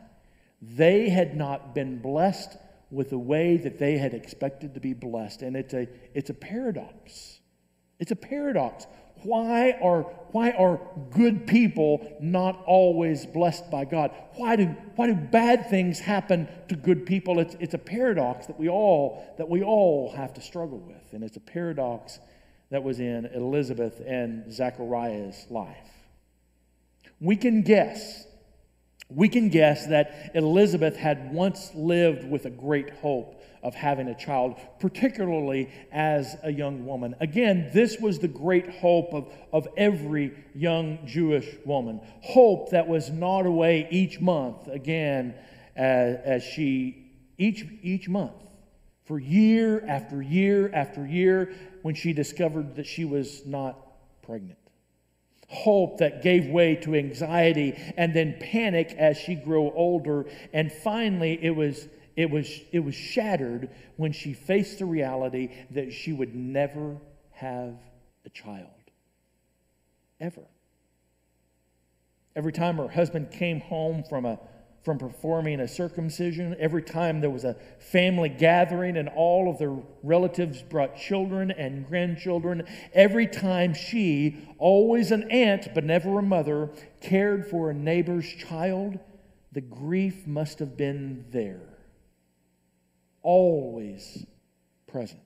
they 0.59 1.09
had 1.09 1.37
not 1.37 1.75
been 1.75 1.99
blessed 1.99 2.57
with 2.93 3.09
the 3.09 3.17
way 3.17 3.57
that 3.57 3.79
they 3.79 3.97
had 3.97 4.13
expected 4.13 4.73
to 4.75 4.79
be 4.79 4.93
blessed. 4.93 5.41
And 5.41 5.55
it's 5.55 5.73
a, 5.73 5.87
it's 6.13 6.29
a 6.29 6.33
paradox. 6.33 7.39
It's 7.99 8.11
a 8.11 8.15
paradox. 8.15 8.85
Why 9.23 9.77
are, 9.81 10.03
why 10.31 10.51
are 10.51 10.79
good 11.11 11.47
people 11.47 12.17
not 12.21 12.61
always 12.65 13.25
blessed 13.25 13.71
by 13.71 13.85
God? 13.85 14.11
Why 14.35 14.55
do, 14.55 14.65
why 14.95 15.07
do 15.07 15.15
bad 15.15 15.69
things 15.69 15.99
happen 15.99 16.47
to 16.67 16.75
good 16.75 17.05
people? 17.05 17.39
It's, 17.39 17.55
it's 17.59 17.73
a 17.73 17.79
paradox 17.79 18.47
that 18.47 18.59
we, 18.59 18.69
all, 18.69 19.33
that 19.37 19.47
we 19.47 19.63
all 19.63 20.11
have 20.15 20.33
to 20.33 20.41
struggle 20.41 20.79
with. 20.79 21.13
And 21.13 21.23
it's 21.23 21.37
a 21.37 21.41
paradox 21.41 22.19
that 22.69 22.83
was 22.83 22.99
in 22.99 23.25
Elizabeth 23.27 24.01
and 24.05 24.51
Zechariah's 24.51 25.45
life. 25.49 25.89
We 27.21 27.37
can 27.37 27.61
guess 27.61 28.25
we 29.15 29.29
can 29.29 29.49
guess 29.49 29.87
that 29.87 30.31
Elizabeth 30.33 30.95
had 30.95 31.31
once 31.31 31.71
lived 31.75 32.27
with 32.27 32.45
a 32.45 32.49
great 32.49 32.89
hope 32.89 33.41
of 33.61 33.75
having 33.75 34.07
a 34.07 34.15
child, 34.15 34.55
particularly 34.79 35.69
as 35.91 36.35
a 36.43 36.51
young 36.51 36.85
woman. 36.85 37.15
Again, 37.19 37.69
this 37.73 37.97
was 37.99 38.19
the 38.19 38.27
great 38.27 38.69
hope 38.69 39.13
of, 39.13 39.31
of 39.53 39.67
every 39.77 40.33
young 40.53 41.05
Jewish 41.05 41.47
woman. 41.65 42.01
Hope 42.21 42.71
that 42.71 42.87
was 42.87 43.09
gnawed 43.09 43.45
away 43.45 43.87
each 43.89 44.19
month, 44.19 44.67
again, 44.67 45.35
as, 45.75 46.17
as 46.23 46.43
she, 46.43 47.11
each, 47.37 47.65
each 47.81 48.09
month, 48.09 48.33
for 49.05 49.19
year 49.19 49.85
after 49.87 50.21
year 50.21 50.71
after 50.73 51.05
year, 51.05 51.53
when 51.83 51.95
she 51.95 52.13
discovered 52.13 52.75
that 52.75 52.87
she 52.87 53.05
was 53.05 53.45
not 53.45 53.79
pregnant 54.23 54.57
hope 55.53 55.99
that 55.99 56.21
gave 56.21 56.47
way 56.47 56.75
to 56.75 56.95
anxiety 56.95 57.73
and 57.95 58.13
then 58.13 58.35
panic 58.39 58.93
as 58.97 59.17
she 59.17 59.35
grew 59.35 59.71
older. 59.71 60.25
And 60.51 60.71
finally 60.71 61.39
it 61.41 61.55
was 61.55 61.87
it 62.15 62.29
was 62.29 62.61
it 62.71 62.79
was 62.79 62.95
shattered 62.95 63.69
when 63.97 64.11
she 64.11 64.33
faced 64.33 64.79
the 64.79 64.85
reality 64.85 65.51
that 65.71 65.93
she 65.93 66.11
would 66.13 66.35
never 66.35 66.97
have 67.31 67.75
a 68.25 68.29
child. 68.29 68.67
Ever. 70.19 70.43
Every 72.35 72.51
time 72.51 72.77
her 72.77 72.87
husband 72.87 73.31
came 73.31 73.59
home 73.59 74.03
from 74.03 74.25
a 74.25 74.39
from 74.83 74.97
performing 74.97 75.61
a 75.61 75.67
circumcision. 75.67 76.55
Every 76.59 76.83
time 76.83 77.21
there 77.21 77.29
was 77.29 77.45
a 77.45 77.55
family 77.79 78.29
gathering 78.29 78.97
and 78.97 79.09
all 79.09 79.49
of 79.49 79.57
the 79.57 79.81
relatives 80.03 80.61
brought 80.61 80.97
children 80.97 81.51
and 81.51 81.87
grandchildren, 81.87 82.67
every 82.93 83.27
time 83.27 83.73
she, 83.73 84.37
always 84.57 85.11
an 85.11 85.29
aunt 85.31 85.73
but 85.73 85.85
never 85.85 86.19
a 86.19 86.21
mother, 86.21 86.69
cared 86.99 87.47
for 87.47 87.69
a 87.69 87.73
neighbor's 87.73 88.29
child, 88.33 88.99
the 89.53 89.61
grief 89.61 90.27
must 90.27 90.59
have 90.59 90.75
been 90.75 91.25
there. 91.31 91.61
Always 93.21 94.25
present. 94.87 95.19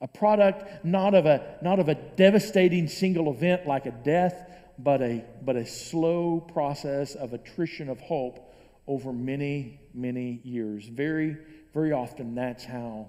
A 0.00 0.08
product 0.08 0.84
not 0.84 1.12
of 1.14 1.26
a, 1.26 1.58
not 1.60 1.80
of 1.80 1.88
a 1.88 1.96
devastating 1.96 2.88
single 2.88 3.30
event 3.30 3.66
like 3.66 3.84
a 3.84 3.90
death, 3.90 4.48
but 4.78 5.02
a, 5.02 5.24
but 5.42 5.56
a 5.56 5.66
slow 5.66 6.40
process 6.40 7.14
of 7.14 7.32
attrition 7.32 7.88
of 7.88 8.00
hope 8.00 8.38
over 8.86 9.12
many, 9.12 9.80
many 9.92 10.40
years. 10.44 10.86
Very, 10.86 11.36
very 11.74 11.92
often 11.92 12.34
that's 12.34 12.64
how, 12.64 13.08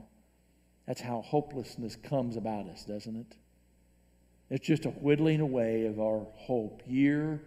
that's 0.87 1.01
how 1.01 1.21
hopelessness 1.21 1.95
comes 1.95 2.35
about 2.35 2.67
us, 2.67 2.83
doesn't 2.83 3.15
it? 3.15 3.35
It's 4.49 4.65
just 4.65 4.85
a 4.85 4.89
whittling 4.89 5.41
away 5.41 5.85
of 5.85 5.99
our 5.99 6.25
hope 6.35 6.81
year 6.87 7.41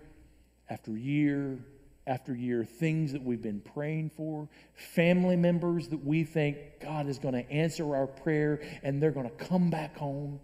after 0.71 0.97
year 0.97 1.59
after 2.07 2.35
year. 2.35 2.64
Things 2.64 3.12
that 3.12 3.23
we've 3.23 3.43
been 3.43 3.61
praying 3.61 4.11
for, 4.17 4.49
family 4.75 5.37
members 5.37 5.88
that 5.88 6.05
we 6.05 6.23
think 6.23 6.59
God 6.81 7.09
is 7.09 7.19
going 7.19 7.35
to 7.35 7.50
answer 7.50 7.95
our 7.97 8.07
prayer 8.07 8.61
and 8.85 9.02
they're 9.02 9.11
going 9.11 9.29
to 9.29 9.45
come 9.45 9.69
back 9.69 9.97
home. 9.97 10.38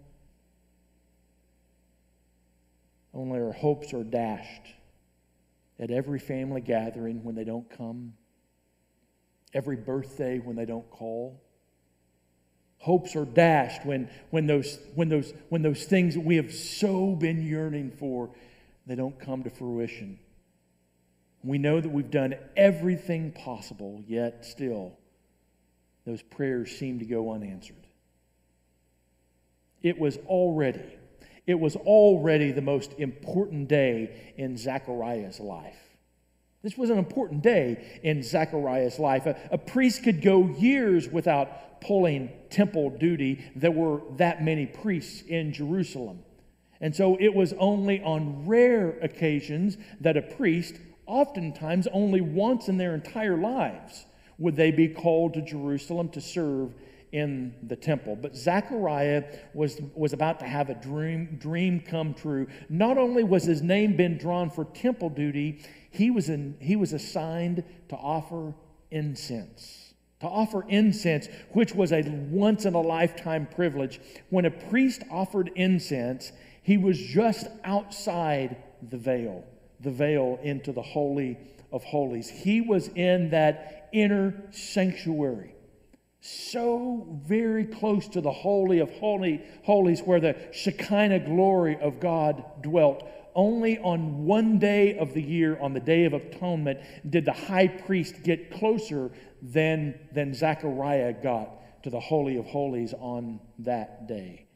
Only 3.18 3.40
our 3.40 3.52
hopes 3.52 3.92
are 3.94 4.04
dashed 4.04 4.74
at 5.80 5.90
every 5.90 6.20
family 6.20 6.60
gathering 6.60 7.24
when 7.24 7.34
they 7.34 7.42
don't 7.42 7.68
come, 7.68 8.12
every 9.52 9.74
birthday 9.74 10.38
when 10.38 10.54
they 10.54 10.64
don't 10.64 10.88
call. 10.88 11.42
Hopes 12.76 13.16
are 13.16 13.24
dashed 13.24 13.84
when, 13.84 14.08
when, 14.30 14.46
those, 14.46 14.78
when, 14.94 15.08
those, 15.08 15.32
when 15.48 15.62
those 15.62 15.82
things 15.82 16.14
that 16.14 16.20
we 16.20 16.36
have 16.36 16.54
so 16.54 17.16
been 17.16 17.42
yearning 17.42 17.90
for, 17.90 18.30
they 18.86 18.94
don't 18.94 19.18
come 19.18 19.42
to 19.42 19.50
fruition. 19.50 20.20
We 21.42 21.58
know 21.58 21.80
that 21.80 21.88
we've 21.88 22.12
done 22.12 22.36
everything 22.56 23.32
possible, 23.32 24.00
yet 24.06 24.44
still, 24.46 24.96
those 26.06 26.22
prayers 26.22 26.70
seem 26.70 27.00
to 27.00 27.04
go 27.04 27.32
unanswered. 27.32 27.88
It 29.82 29.98
was 29.98 30.18
already 30.18 30.97
it 31.48 31.58
was 31.58 31.76
already 31.76 32.52
the 32.52 32.60
most 32.60 32.92
important 32.98 33.68
day 33.68 34.34
in 34.36 34.58
Zechariah's 34.58 35.40
life. 35.40 35.78
This 36.62 36.76
was 36.76 36.90
an 36.90 36.98
important 36.98 37.42
day 37.42 38.00
in 38.02 38.22
Zechariah's 38.22 38.98
life. 38.98 39.24
A, 39.24 39.34
a, 39.50 39.56
priest 39.56 40.02
could 40.04 40.20
go 40.20 40.46
years 40.46 41.08
without 41.08 41.80
pulling 41.80 42.28
temple 42.50 42.90
duty. 42.90 43.42
There 43.56 43.70
were 43.70 44.02
that 44.18 44.44
many 44.44 44.66
priests 44.66 45.22
in 45.22 45.54
Jerusalem. 45.54 46.18
And 46.82 46.94
so 46.94 47.16
it 47.18 47.34
was 47.34 47.54
only 47.54 48.02
on 48.02 48.46
rare 48.46 48.98
occasions 49.00 49.78
that 50.02 50.18
a 50.18 50.22
priest, 50.22 50.74
oftentimes 51.06 51.86
only 51.86 52.20
once 52.20 52.68
in 52.68 52.76
their 52.76 52.94
entire 52.94 53.38
lives, 53.38 54.04
would 54.36 54.56
they 54.56 54.70
be 54.70 54.88
called 54.88 55.32
to 55.32 55.40
Jerusalem 55.40 56.10
to 56.10 56.20
serve 56.20 56.74
in 57.12 57.54
the 57.62 57.76
temple. 57.76 58.16
But 58.16 58.36
Zechariah 58.36 59.24
was, 59.54 59.80
was 59.94 60.12
about 60.12 60.40
to 60.40 60.46
have 60.46 60.70
a 60.70 60.74
dream, 60.74 61.38
dream 61.40 61.80
come 61.80 62.14
true. 62.14 62.46
Not 62.68 62.98
only 62.98 63.24
was 63.24 63.44
his 63.44 63.62
name 63.62 63.96
been 63.96 64.18
drawn 64.18 64.50
for 64.50 64.64
temple 64.66 65.10
duty, 65.10 65.64
he 65.90 66.10
was, 66.10 66.28
in, 66.28 66.56
he 66.60 66.76
was 66.76 66.92
assigned 66.92 67.64
to 67.88 67.96
offer 67.96 68.54
incense. 68.90 69.94
To 70.20 70.26
offer 70.26 70.64
incense, 70.68 71.28
which 71.52 71.74
was 71.74 71.92
a 71.92 72.02
once 72.02 72.64
in 72.64 72.74
a 72.74 72.80
lifetime 72.80 73.46
privilege. 73.54 74.00
When 74.30 74.44
a 74.44 74.50
priest 74.50 75.02
offered 75.10 75.50
incense, 75.54 76.32
he 76.62 76.76
was 76.76 76.98
just 76.98 77.46
outside 77.64 78.56
the 78.90 78.98
veil, 78.98 79.44
the 79.80 79.92
veil 79.92 80.38
into 80.42 80.72
the 80.72 80.82
Holy 80.82 81.38
of 81.70 81.84
Holies. 81.84 82.28
He 82.28 82.60
was 82.60 82.88
in 82.88 83.30
that 83.30 83.88
inner 83.92 84.34
sanctuary 84.50 85.54
so 86.20 87.20
very 87.26 87.64
close 87.64 88.08
to 88.08 88.20
the 88.20 88.32
Holy 88.32 88.80
of 88.80 88.90
Holy, 88.92 89.42
Holies 89.64 90.00
where 90.00 90.20
the 90.20 90.36
Shekinah 90.52 91.20
glory 91.20 91.76
of 91.76 92.00
God 92.00 92.44
dwelt. 92.62 93.08
Only 93.34 93.78
on 93.78 94.24
one 94.24 94.58
day 94.58 94.98
of 94.98 95.14
the 95.14 95.22
year, 95.22 95.56
on 95.60 95.72
the 95.72 95.80
Day 95.80 96.04
of 96.06 96.12
Atonement, 96.12 96.80
did 97.08 97.24
the 97.24 97.32
high 97.32 97.68
priest 97.68 98.24
get 98.24 98.50
closer 98.50 99.12
than, 99.40 99.94
than 100.12 100.34
Zechariah 100.34 101.12
got 101.12 101.82
to 101.84 101.90
the 101.90 102.00
Holy 102.00 102.36
of 102.36 102.46
Holies 102.46 102.94
on 102.94 103.38
that 103.60 104.08
day. 104.08 104.46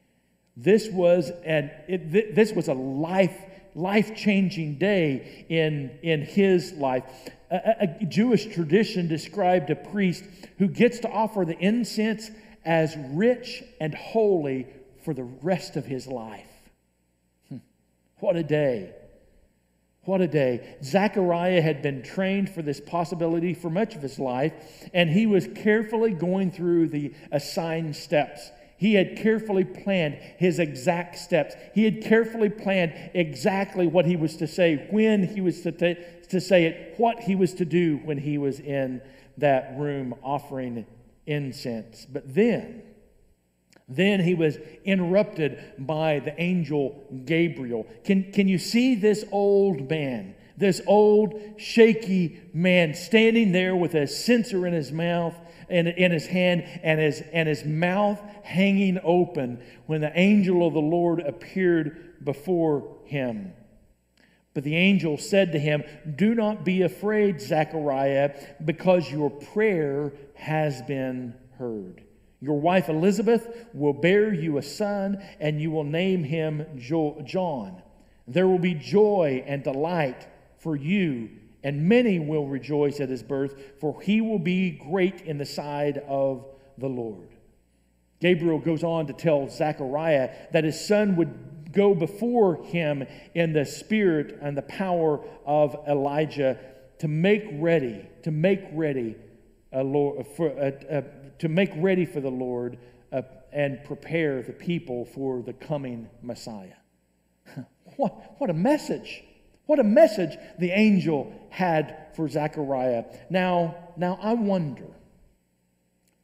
This 0.57 0.89
was, 0.91 1.31
an, 1.45 1.71
it, 1.87 2.35
this 2.35 2.53
was 2.53 2.69
a 2.69 2.75
life 2.75 3.37
life 3.75 4.15
changing 4.15 4.77
day 4.77 5.47
in, 5.49 5.99
in 6.03 6.23
his 6.23 6.73
life. 6.75 7.05
A, 7.53 7.97
a, 8.01 8.07
Jewish 8.07 8.47
tradition 8.47 9.09
described 9.09 9.69
a 9.69 9.77
priest 9.77 10.25
who 10.59 10.69
gets 10.69 11.01
to 11.01 11.11
offer 11.11 11.45
the 11.45 11.59
incense 11.59 12.31
as 12.65 12.97
rich 13.11 13.63
and 13.79 13.95
holy 13.95 14.67
for 15.05 15.13
the 15.13 15.25
rest 15.25 15.77
of 15.77 15.85
his 15.85 16.07
life. 16.07 16.49
Hmm. 17.51 17.59
What 18.21 18.37
a 18.37 18.43
day. 18.43 18.95
What 20.05 20.23
a 20.23 20.27
day. 20.27 20.77
Zechariah 20.83 21.61
had 21.61 21.83
been 21.83 22.03
trained 22.03 22.49
for 22.49 22.63
this 22.63 22.81
possibility 22.81 23.53
for 23.53 23.69
much 23.69 23.95
of 23.95 24.03
his 24.03 24.19
life, 24.19 24.55
and 24.95 25.11
he 25.11 25.27
was 25.27 25.47
carefully 25.55 26.13
going 26.13 26.51
through 26.53 26.89
the 26.89 27.13
assigned 27.31 27.95
steps. 27.95 28.51
He 28.83 28.95
had 28.95 29.17
carefully 29.17 29.63
planned 29.63 30.15
his 30.39 30.59
exact 30.59 31.17
steps. 31.17 31.55
He 31.73 31.85
had 31.85 32.03
carefully 32.03 32.49
planned 32.49 32.93
exactly 33.15 33.87
what 33.87 34.07
he 34.07 34.17
was 34.17 34.35
to 34.39 34.49
say, 34.49 34.89
when 34.91 35.23
he 35.23 35.41
was 35.41 35.61
to, 35.61 35.71
t- 35.71 36.03
to 36.31 36.41
say 36.41 36.65
it, 36.65 36.95
what 36.97 37.21
he 37.21 37.37
was 37.37 37.55
to 37.55 37.65
do 37.65 38.01
when 38.03 38.19
he 38.19 38.39
was 38.39 38.59
in 38.59 39.01
that 39.39 39.79
room 39.79 40.17
offering 40.21 40.85
incense. 41.27 42.09
But 42.13 42.35
then, 42.35 42.83
then 43.89 44.19
he 44.19 44.35
was 44.35 44.59
interrupted 44.85 45.63
by 45.79 46.19
the 46.19 46.35
angel 46.43 47.05
Gabriel. 47.25 47.87
Can, 48.03 48.33
can 48.33 48.49
you 48.49 48.59
see 48.59 48.97
this 48.97 49.25
old 49.31 49.89
man? 49.89 50.35
This 50.57 50.81
old, 50.89 51.41
shaky 51.57 52.41
man 52.53 52.95
standing 52.95 53.53
there 53.53 53.77
with 53.77 53.95
a 53.95 54.09
censer 54.09 54.67
in 54.67 54.73
his 54.73 54.91
mouth 54.91 55.37
in, 55.73 55.87
in 55.87 56.13
his 56.13 56.27
hand 56.27 56.65
and 56.83 57.01
his, 57.01 57.23
and 57.33 57.49
his 57.49 57.65
mouth 57.65 58.21
hanging 58.45 58.99
open 59.03 59.63
when 59.87 60.03
the 60.03 60.17
angel 60.19 60.67
of 60.67 60.75
the 60.75 60.81
Lord 60.81 61.21
appeared 61.21 62.23
before 62.25 62.99
him. 63.05 63.55
But 64.55 64.65
the 64.65 64.77
angel 64.77 65.17
said 65.17 65.53
to 65.53 65.59
him, 65.59 65.83
Do 66.15 66.35
not 66.35 66.65
be 66.65 66.83
afraid, 66.83 67.41
Zechariah, 67.41 68.39
because 68.63 69.11
your 69.11 69.31
prayer 69.31 70.13
has 70.35 70.83
been 70.83 71.35
heard. 71.57 72.05
Your 72.41 72.61
wife 72.61 72.89
Elizabeth 72.89 73.67
will 73.73 73.95
bear 73.95 74.35
you 74.35 74.59
a 74.59 74.63
son, 74.63 75.25
and 75.41 75.61
you 75.61 75.71
will 75.71 75.85
name 75.85 76.23
him 76.23 76.67
John. 76.77 77.83
There 78.29 78.47
will 78.47 78.59
be 78.59 78.75
joy 78.75 79.43
and 79.47 79.65
delight 79.65 80.29
for 80.59 80.77
you 80.77 81.31
and 81.63 81.89
many 81.89 82.19
will 82.19 82.47
rejoice 82.47 83.01
at 83.01 83.09
his 83.09 83.23
birth, 83.23 83.55
for 83.81 84.01
he 84.03 84.21
will 84.21 84.39
be 84.39 84.71
great 84.71 85.21
in 85.23 85.39
the 85.39 85.47
sight 85.47 85.97
of 86.09 86.45
the 86.79 86.89
Lord. 86.89 87.29
Gabriel 88.21 88.59
goes 88.59 88.85
on 88.85 89.07
to 89.09 89.13
tell 89.13 89.49
Zechariah 89.49 90.31
that 90.53 90.65
his 90.65 90.85
son 90.87 91.17
would 91.17 91.73
go 91.73 91.95
before 91.95 92.63
him 92.65 93.05
in 93.35 93.53
the 93.53 93.65
spirit 93.65 94.39
and 94.41 94.57
the 94.57 94.63
power 94.63 95.25
of 95.45 95.77
Elijah 95.89 96.59
to 96.99 97.09
make 97.09 97.45
ready, 97.55 98.07
to 98.23 98.31
make 98.31 98.61
ready, 98.73 99.17
a 99.73 99.83
Lord, 99.83 100.21
uh, 100.21 100.25
for, 100.37 100.51
uh, 100.51 100.71
uh, 100.89 101.03
to 101.39 101.49
make 101.49 101.71
ready 101.77 102.05
for 102.05 102.21
the 102.21 102.31
Lord 102.31 102.79
uh, 103.11 103.23
and 103.53 103.83
prepare 103.85 104.43
the 104.43 104.53
people 104.53 105.05
for 105.05 105.43
the 105.43 105.53
coming 105.53 106.09
Messiah. 106.23 106.77
what, 107.97 108.35
what 108.39 108.51
a 108.51 108.55
message! 108.55 109.25
What 109.73 109.81
a 109.81 109.85
message 109.85 110.37
the 110.59 110.71
angel 110.71 111.33
had 111.49 112.09
for 112.15 112.29
Zechariah. 112.29 113.05
Now, 113.31 113.75
now 113.97 114.19
I 114.21 114.35
wonder, 114.35 114.85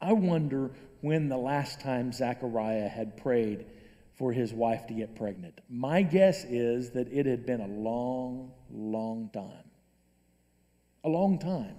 I 0.02 0.12
wonder 0.12 0.72
when 1.00 1.30
the 1.30 1.38
last 1.38 1.80
time 1.80 2.12
Zechariah 2.12 2.88
had 2.88 3.16
prayed 3.16 3.64
for 4.18 4.34
his 4.34 4.52
wife 4.52 4.86
to 4.88 4.92
get 4.92 5.16
pregnant. 5.16 5.62
My 5.66 6.02
guess 6.02 6.44
is 6.44 6.90
that 6.90 7.10
it 7.10 7.24
had 7.24 7.46
been 7.46 7.62
a 7.62 7.66
long, 7.66 8.52
long 8.70 9.30
time. 9.32 9.70
A 11.02 11.08
long 11.08 11.38
time. 11.38 11.76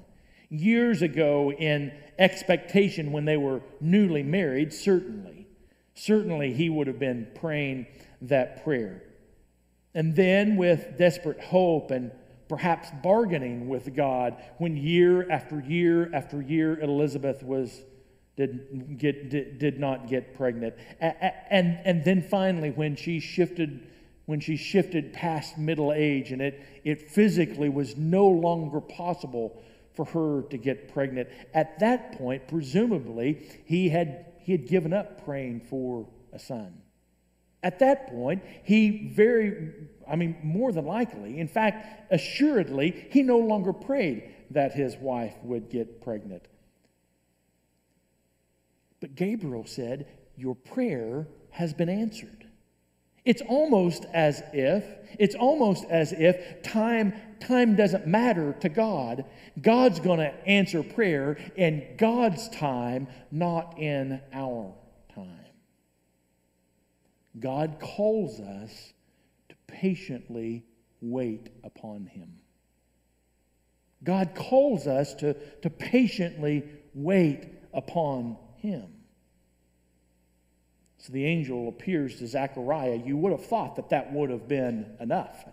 Years 0.50 1.04
ago, 1.04 1.52
in 1.52 1.93
expectation 2.17 3.12
when 3.12 3.26
they 3.26 3.38
were 3.38 3.62
newly 3.80 4.24
married, 4.24 4.74
certainly. 4.74 5.46
Certainly, 5.93 6.54
he 6.54 6.67
would 6.67 6.88
have 6.88 6.98
been 6.98 7.28
praying 7.36 7.86
that 8.24 8.63
prayer. 8.63 9.04
And 9.93 10.15
then, 10.15 10.56
with 10.56 10.97
desperate 10.97 11.41
hope 11.41 11.91
and 11.91 12.12
perhaps 12.47 12.89
bargaining 13.04 13.67
with 13.67 13.95
God, 13.95 14.36
when 14.58 14.78
year 14.78 15.30
after 15.30 15.60
year 15.60 16.13
after 16.13 16.41
year 16.41 16.80
Elizabeth 16.80 17.43
was 17.43 17.82
did, 18.36 18.97
get, 18.97 19.30
did, 19.30 19.60
did 19.60 19.80
not 19.80 20.08
get 20.08 20.34
pregnant. 20.34 20.75
And, 20.99 21.80
and 21.84 22.04
then 22.06 22.21
finally, 22.21 22.71
when 22.71 22.95
she 22.95 23.19
shifted 23.19 23.88
when 24.30 24.39
she 24.39 24.58
shifted 24.58 25.12
past 25.12 25.58
middle 25.58 25.91
age 25.91 26.32
and 26.32 26.39
it, 26.39 26.63
it 26.84 27.10
physically 27.10 27.67
was 27.67 27.97
no 27.97 28.28
longer 28.28 28.80
possible 28.80 29.60
for 29.95 30.06
her 30.06 30.43
to 30.52 30.58
get 30.58 30.93
pregnant. 30.93 31.28
At 31.52 31.80
that 31.80 32.15
point, 32.15 32.47
presumably, 32.47 33.47
he 33.65 33.89
had, 33.89 34.28
he 34.41 34.52
had 34.52 34.67
given 34.67 34.93
up 34.93 35.25
praying 35.25 35.62
for 35.62 36.08
a 36.32 36.38
son. 36.38 36.80
At 37.62 37.80
that 37.80 38.08
point, 38.08 38.43
he 38.63 39.12
very, 39.13 39.74
I 40.10 40.15
mean, 40.15 40.38
more 40.43 40.72
than 40.72 40.86
likely, 40.86 41.39
in 41.39 41.48
fact, 41.48 42.12
assuredly, 42.12 43.08
he 43.12 43.22
no 43.22 43.38
longer 43.38 43.74
prayed 43.74 44.32
that 44.52 44.74
his 44.74 44.95
wife 44.95 45.36
would 45.43 45.69
get 45.69 46.02
pregnant. 46.02 46.48
But 49.02 49.15
Gabriel 49.15 49.65
said, 49.65 50.08
Your 50.38 50.56
prayer 50.56 51.28
has 51.52 51.74
been 51.74 51.89
answered. 51.89 52.45
It's 53.26 53.41
almost 53.41 54.06
as 54.13 54.41
if, 54.54 54.84
it's 55.19 55.36
almost 55.36 55.84
as 55.89 56.13
if 56.13 56.63
time, 56.63 57.13
time 57.41 57.76
doesn't 57.76 58.08
matter 58.08 58.54
to 58.62 58.69
God. 58.69 59.26
God's 59.62 60.00
going 60.00 60.19
to 60.19 60.34
answer 60.48 60.82
prayer 60.82 61.38
in 61.56 61.95
God's 61.98 62.48
time, 62.50 63.08
not 63.32 63.78
in 63.78 64.22
our 64.32 64.74
God 67.38 67.78
calls 67.80 68.39
us 68.39 68.94
to 69.50 69.56
patiently 69.68 70.63
wait 71.02 71.50
upon 71.63 72.06
Him. 72.06 72.39
God 74.04 74.34
calls 74.34 74.88
us 74.88 75.13
to, 75.15 75.34
to 75.62 75.70
patiently 75.70 76.63
wait 76.94 77.48
upon 77.74 78.38
Him. 78.58 78.88
So 80.98 81.13
the 81.13 81.26
angel 81.26 81.70
appears 81.70 82.18
to 82.20 82.28
Zechariah. 82.28 83.02
You 83.06 83.18
would 83.18 83.32
have 83.32 83.46
thought 83.46 83.76
that 83.78 83.89
that 83.89 84.12
would 84.12 84.30
have 84.30 84.48
been 84.48 84.98
enough. 85.00 85.46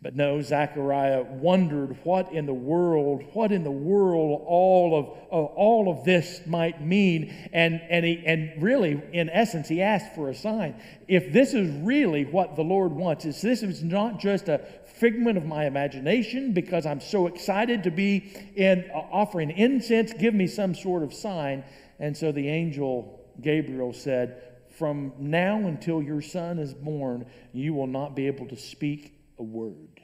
But 0.00 0.14
no, 0.14 0.40
Zechariah 0.40 1.24
wondered 1.24 1.98
what 2.04 2.32
in 2.32 2.46
the 2.46 2.54
world, 2.54 3.24
what 3.32 3.50
in 3.50 3.64
the 3.64 3.70
world 3.72 4.44
all 4.46 4.96
of, 4.96 5.06
of, 5.32 5.46
all 5.56 5.90
of 5.90 6.04
this 6.04 6.40
might 6.46 6.80
mean. 6.80 7.34
And, 7.52 7.80
and, 7.90 8.04
he, 8.04 8.22
and 8.24 8.62
really, 8.62 9.02
in 9.12 9.28
essence, 9.28 9.66
he 9.66 9.82
asked 9.82 10.14
for 10.14 10.28
a 10.28 10.36
sign. 10.36 10.80
If 11.08 11.32
this 11.32 11.52
is 11.52 11.68
really 11.82 12.24
what 12.24 12.54
the 12.54 12.62
Lord 12.62 12.92
wants, 12.92 13.24
if 13.24 13.40
this 13.40 13.64
is 13.64 13.82
not 13.82 14.20
just 14.20 14.48
a 14.48 14.64
figment 14.98 15.36
of 15.36 15.44
my 15.44 15.66
imagination 15.66 16.52
because 16.52 16.86
I'm 16.86 17.00
so 17.00 17.26
excited 17.26 17.82
to 17.82 17.90
be 17.90 18.32
in 18.54 18.88
uh, 18.94 18.98
offering 18.98 19.50
incense, 19.50 20.12
give 20.12 20.32
me 20.32 20.46
some 20.46 20.76
sort 20.76 21.02
of 21.02 21.12
sign. 21.12 21.64
And 21.98 22.16
so 22.16 22.30
the 22.30 22.46
angel 22.46 23.18
Gabriel 23.40 23.92
said, 23.92 24.42
From 24.76 25.12
now 25.18 25.56
until 25.56 26.00
your 26.00 26.22
son 26.22 26.60
is 26.60 26.72
born, 26.72 27.26
you 27.52 27.74
will 27.74 27.88
not 27.88 28.14
be 28.14 28.28
able 28.28 28.46
to 28.46 28.56
speak 28.56 29.17
a 29.38 29.42
word. 29.42 30.00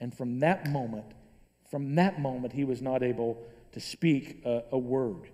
And 0.00 0.14
from 0.14 0.40
that 0.40 0.68
moment, 0.68 1.06
from 1.70 1.94
that 1.96 2.20
moment, 2.20 2.52
he 2.52 2.64
was 2.64 2.82
not 2.82 3.02
able 3.02 3.38
to 3.72 3.80
speak 3.80 4.42
a, 4.44 4.64
a 4.72 4.78
word. 4.78 5.30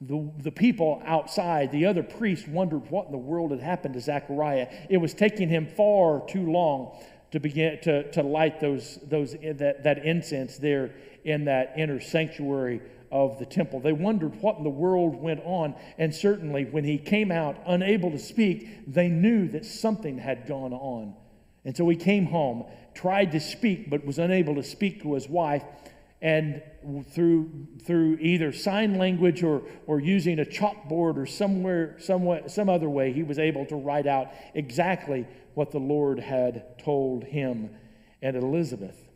The, 0.00 0.30
the 0.38 0.50
people 0.50 1.00
outside, 1.06 1.70
the 1.70 1.86
other 1.86 2.02
priests, 2.02 2.48
wondered 2.48 2.90
what 2.90 3.06
in 3.06 3.12
the 3.12 3.18
world 3.18 3.52
had 3.52 3.60
happened 3.60 3.94
to 3.94 4.00
Zechariah. 4.00 4.68
It 4.90 4.98
was 4.98 5.14
taking 5.14 5.48
him 5.48 5.66
far 5.66 6.24
too 6.26 6.50
long 6.50 6.98
to 7.30 7.40
begin 7.40 7.78
to, 7.82 8.10
to 8.12 8.22
light 8.22 8.60
those, 8.60 8.98
those, 9.04 9.32
that, 9.32 9.84
that 9.84 10.04
incense 10.04 10.56
there 10.56 10.94
in 11.24 11.44
that 11.46 11.74
inner 11.76 12.00
sanctuary 12.00 12.80
of 13.10 13.38
the 13.38 13.46
temple. 13.46 13.80
They 13.80 13.92
wondered 13.92 14.40
what 14.42 14.58
in 14.58 14.64
the 14.64 14.70
world 14.70 15.14
went 15.14 15.40
on. 15.44 15.74
And 15.96 16.14
certainly, 16.14 16.64
when 16.64 16.84
he 16.84 16.98
came 16.98 17.30
out 17.30 17.56
unable 17.66 18.10
to 18.10 18.18
speak, 18.18 18.92
they 18.92 19.08
knew 19.08 19.48
that 19.48 19.64
something 19.64 20.18
had 20.18 20.46
gone 20.46 20.72
on 20.72 21.14
and 21.64 21.76
so 21.76 21.88
he 21.88 21.96
came 21.96 22.26
home, 22.26 22.64
tried 22.94 23.32
to 23.32 23.40
speak, 23.40 23.88
but 23.88 24.04
was 24.04 24.18
unable 24.18 24.54
to 24.56 24.62
speak 24.62 25.02
to 25.02 25.14
his 25.14 25.28
wife. 25.28 25.64
and 26.20 26.62
through, 27.10 27.66
through 27.84 28.16
either 28.20 28.52
sign 28.52 28.98
language 28.98 29.42
or, 29.42 29.62
or 29.86 30.00
using 30.00 30.38
a 30.38 30.44
chalkboard 30.44 31.16
or 31.16 31.26
somewhere, 31.26 31.96
somewhat, 31.98 32.50
some 32.50 32.68
other 32.68 32.88
way, 32.88 33.12
he 33.12 33.22
was 33.22 33.38
able 33.38 33.66
to 33.66 33.76
write 33.76 34.06
out 34.06 34.28
exactly 34.54 35.26
what 35.54 35.70
the 35.70 35.78
Lord 35.78 36.18
had 36.18 36.78
told 36.78 37.24
him 37.24 37.70
and 38.22 38.36
Elizabeth. 38.36 39.08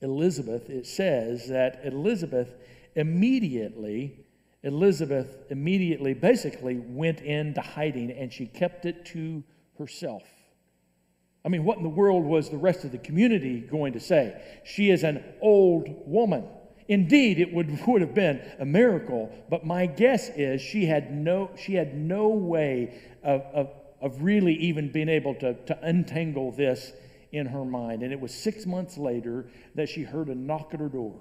Elizabeth, 0.00 0.68
it 0.70 0.86
says 0.86 1.48
that 1.48 1.80
Elizabeth 1.84 2.54
immediately, 2.94 4.24
Elizabeth 4.62 5.36
immediately 5.50 6.14
basically 6.14 6.78
went 6.78 7.20
into 7.20 7.60
hiding 7.60 8.10
and 8.10 8.32
she 8.32 8.46
kept 8.46 8.86
it 8.86 9.04
to 9.06 9.42
herself. 9.78 10.22
I 11.44 11.48
mean, 11.48 11.64
what 11.64 11.78
in 11.78 11.82
the 11.82 11.88
world 11.88 12.24
was 12.24 12.50
the 12.50 12.56
rest 12.56 12.84
of 12.84 12.92
the 12.92 12.98
community 12.98 13.60
going 13.60 13.92
to 13.94 14.00
say? 14.00 14.40
She 14.64 14.90
is 14.90 15.02
an 15.02 15.24
old 15.40 15.88
woman. 16.06 16.44
Indeed, 16.88 17.38
it 17.38 17.52
would, 17.52 17.78
would 17.86 18.00
have 18.00 18.14
been 18.14 18.40
a 18.58 18.64
miracle, 18.64 19.30
but 19.48 19.64
my 19.64 19.86
guess 19.86 20.30
is 20.30 20.60
she 20.60 20.86
had 20.86 21.12
no, 21.12 21.50
she 21.56 21.74
had 21.74 21.94
no 21.94 22.28
way 22.28 23.00
of, 23.22 23.42
of, 23.52 23.70
of 24.00 24.22
really 24.22 24.54
even 24.54 24.90
being 24.90 25.08
able 25.08 25.34
to, 25.36 25.54
to 25.54 25.78
untangle 25.82 26.52
this 26.52 26.92
in 27.30 27.46
her 27.46 27.64
mind. 27.64 28.02
And 28.02 28.12
it 28.12 28.20
was 28.20 28.32
six 28.32 28.66
months 28.66 28.96
later 28.96 29.50
that 29.74 29.88
she 29.88 30.02
heard 30.02 30.28
a 30.28 30.34
knock 30.34 30.70
at 30.72 30.80
her 30.80 30.88
door. 30.88 31.20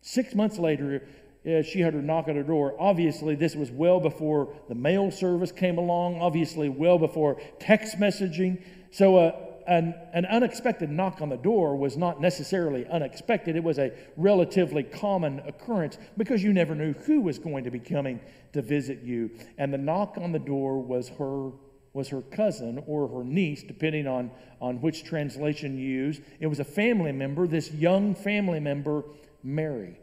Six 0.00 0.34
months 0.34 0.58
later, 0.58 1.06
she 1.44 1.80
heard 1.80 1.94
a 1.94 2.02
knock 2.02 2.28
at 2.28 2.36
her 2.36 2.42
door. 2.42 2.74
Obviously, 2.78 3.34
this 3.34 3.56
was 3.56 3.70
well 3.70 4.00
before 4.00 4.54
the 4.68 4.74
mail 4.74 5.10
service 5.10 5.50
came 5.50 5.78
along, 5.78 6.20
obviously, 6.20 6.68
well 6.68 6.98
before 6.98 7.40
text 7.58 7.98
messaging. 7.98 8.62
So, 8.92 9.16
uh, 9.16 9.32
an, 9.66 9.94
an 10.12 10.26
unexpected 10.26 10.90
knock 10.90 11.20
on 11.20 11.28
the 11.28 11.36
door 11.36 11.76
was 11.76 11.96
not 11.96 12.20
necessarily 12.20 12.86
unexpected. 12.86 13.56
It 13.56 13.62
was 13.62 13.78
a 13.78 13.92
relatively 14.16 14.82
common 14.82 15.40
occurrence 15.40 15.98
because 16.16 16.42
you 16.42 16.52
never 16.52 16.74
knew 16.74 16.92
who 16.92 17.20
was 17.20 17.38
going 17.38 17.64
to 17.64 17.70
be 17.70 17.78
coming 17.78 18.20
to 18.52 18.62
visit 18.62 19.02
you. 19.02 19.30
And 19.58 19.72
the 19.72 19.78
knock 19.78 20.18
on 20.18 20.32
the 20.32 20.38
door 20.38 20.80
was 20.80 21.08
her 21.10 21.52
was 21.94 22.08
her 22.08 22.22
cousin 22.22 22.82
or 22.86 23.08
her 23.08 23.24
niece, 23.24 23.62
depending 23.62 24.06
on, 24.06 24.30
on 24.60 24.80
which 24.80 25.04
translation 25.04 25.76
you 25.76 25.86
use. 25.86 26.20
It 26.40 26.46
was 26.46 26.58
a 26.58 26.64
family 26.64 27.12
member, 27.12 27.46
this 27.46 27.70
young 27.70 28.14
family 28.14 28.60
member, 28.60 29.04
Mary. 29.42 29.98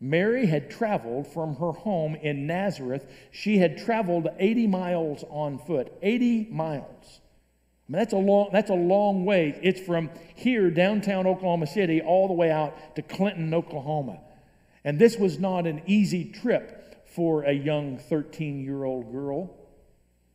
Mary 0.00 0.46
had 0.46 0.70
traveled 0.70 1.26
from 1.26 1.56
her 1.56 1.72
home 1.72 2.14
in 2.16 2.46
Nazareth. 2.46 3.10
She 3.30 3.58
had 3.58 3.78
traveled 3.78 4.28
80 4.38 4.66
miles 4.68 5.24
on 5.30 5.58
foot. 5.58 5.92
80 6.02 6.48
miles. 6.50 7.21
Mean, 7.92 7.98
that's 7.98 8.14
a 8.14 8.16
long, 8.16 8.48
that's 8.52 8.70
a 8.70 8.74
long 8.74 9.26
way. 9.26 9.58
It's 9.62 9.78
from 9.78 10.08
here, 10.34 10.70
downtown 10.70 11.26
Oklahoma 11.26 11.66
City, 11.66 12.00
all 12.00 12.26
the 12.26 12.32
way 12.32 12.50
out 12.50 12.96
to 12.96 13.02
Clinton, 13.02 13.52
Oklahoma. 13.52 14.18
And 14.82 14.98
this 14.98 15.18
was 15.18 15.38
not 15.38 15.66
an 15.66 15.82
easy 15.86 16.32
trip 16.32 17.06
for 17.14 17.42
a 17.42 17.52
young 17.52 17.98
13 17.98 18.64
year 18.64 18.84
old 18.84 19.12
girl. 19.12 19.54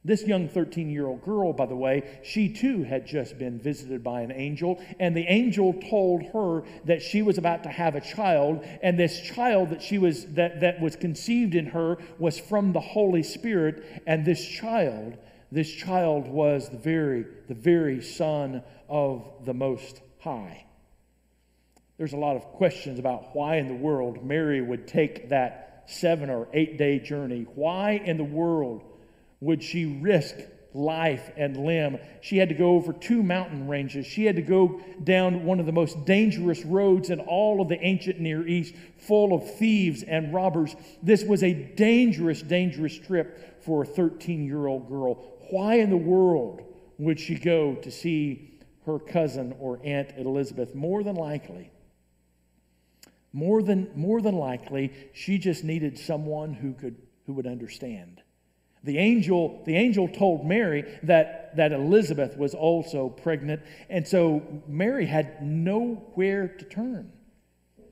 This 0.06 0.22
young 0.24 0.48
13 0.48 0.92
year 0.92 1.08
old 1.08 1.24
girl, 1.24 1.52
by 1.52 1.66
the 1.66 1.76
way, 1.76 2.22
she 2.24 2.48
too 2.54 2.84
had 2.84 3.08
just 3.08 3.40
been 3.40 3.58
visited 3.58 4.04
by 4.04 4.22
an 4.22 4.32
angel, 4.32 4.80
and 5.00 5.18
the 5.18 5.26
angel 5.26 5.74
told 5.74 6.22
her 6.34 6.62
that 6.86 7.02
she 7.02 7.24
was 7.24 7.40
about 7.40 7.64
to 7.64 7.70
have 7.70 7.96
a 7.96 8.02
child, 8.02 8.64
and 8.84 9.00
this 9.00 9.20
child 9.20 9.72
that 9.72 9.82
she 9.82 9.98
was 9.98 10.28
that, 10.36 10.62
that 10.62 10.80
was 10.80 10.96
conceived 10.96 11.56
in 11.56 11.66
her 11.66 11.98
was 12.20 12.40
from 12.40 12.72
the 12.74 12.80
Holy 12.80 13.24
Spirit, 13.24 14.04
and 14.06 14.24
this 14.24 14.48
child 14.48 15.18
this 15.52 15.72
child 15.72 16.28
was 16.28 16.70
the 16.70 16.78
very, 16.78 17.26
the 17.48 17.54
very 17.54 18.02
Son 18.02 18.64
of 18.90 19.26
the 19.46 19.54
Most 19.54 20.02
High. 20.20 20.66
There's 21.98 22.14
a 22.14 22.18
lot 22.18 22.36
of 22.36 22.44
questions 22.54 23.00
about 23.00 23.36
why 23.36 23.56
in 23.58 23.68
the 23.68 23.76
world 23.76 24.24
Mary 24.24 24.62
would 24.62 24.88
take 24.88 25.30
that 25.30 25.86
seven 25.88 26.30
or 26.30 26.48
eight 26.54 26.78
day 26.78 27.00
journey. 27.00 27.48
Why 27.56 27.92
in 27.92 28.18
the 28.18 28.24
world 28.24 28.84
would 29.40 29.64
she 29.64 29.86
risk 29.86 30.36
life 30.74 31.32
and 31.38 31.58
limb? 31.58 31.98
She 32.22 32.38
had 32.38 32.50
to 32.50 32.56
go 32.56 32.76
over 32.76 32.94
two 32.94 33.24
mountain 33.24 33.68
ranges. 33.68 34.06
She 34.06 34.26
had 34.26 34.36
to 34.36 34.42
go 34.44 34.80
down 35.04 35.46
one 35.46 35.60
of 35.60 35.66
the 35.66 35.72
most 35.72 36.06
dangerous 36.06 36.64
roads 36.66 37.10
in 37.10 37.20
all 37.22 37.62
of 37.62 37.70
the 37.70 37.80
ancient 37.84 38.20
Near 38.20 38.46
East, 38.46 38.76
full 39.00 39.34
of 39.34 39.56
thieves 39.58 40.04
and 40.04 40.34
robbers. 40.34 40.76
This 41.02 41.24
was 41.24 41.42
a 41.42 41.54
dangerous, 41.54 42.42
dangerous 42.42 42.98
trip 42.98 43.64
for 43.64 43.84
a 43.84 43.86
13 43.86 44.46
year 44.46 44.68
old 44.68 44.88
girl. 44.88 45.37
Why 45.50 45.76
in 45.76 45.90
the 45.90 45.98
world 45.98 46.62
would 46.98 47.20
she 47.20 47.36
go 47.36 47.76
to 47.76 47.92
see 47.92 48.60
her 48.86 49.00
cousin 49.00 49.56
or 49.60 49.80
Aunt 49.84 50.14
Elizabeth? 50.18 50.76
More 50.76 51.04
than 51.04 51.16
likely, 51.16 51.72
more 53.34 53.62
than, 53.62 53.90
more 53.96 54.22
than 54.22 54.36
likely, 54.36 54.94
she 55.14 55.38
just 55.38 55.64
needed 55.64 55.98
someone 56.00 56.54
who, 56.54 56.74
could, 56.74 56.96
who 57.26 57.34
would 57.34 57.48
understand. 57.48 58.22
The 58.84 58.98
angel, 58.98 59.64
the 59.66 59.76
angel 59.76 60.08
told 60.08 60.46
Mary 60.46 60.86
that, 61.04 61.56
that 61.58 61.72
Elizabeth 61.72 62.38
was 62.38 62.54
also 62.54 63.10
pregnant, 63.10 63.62
and 63.90 64.08
so 64.08 64.62
Mary 64.68 65.06
had 65.06 65.44
nowhere 65.44 66.48
to 66.48 66.66
turn. 66.66 67.12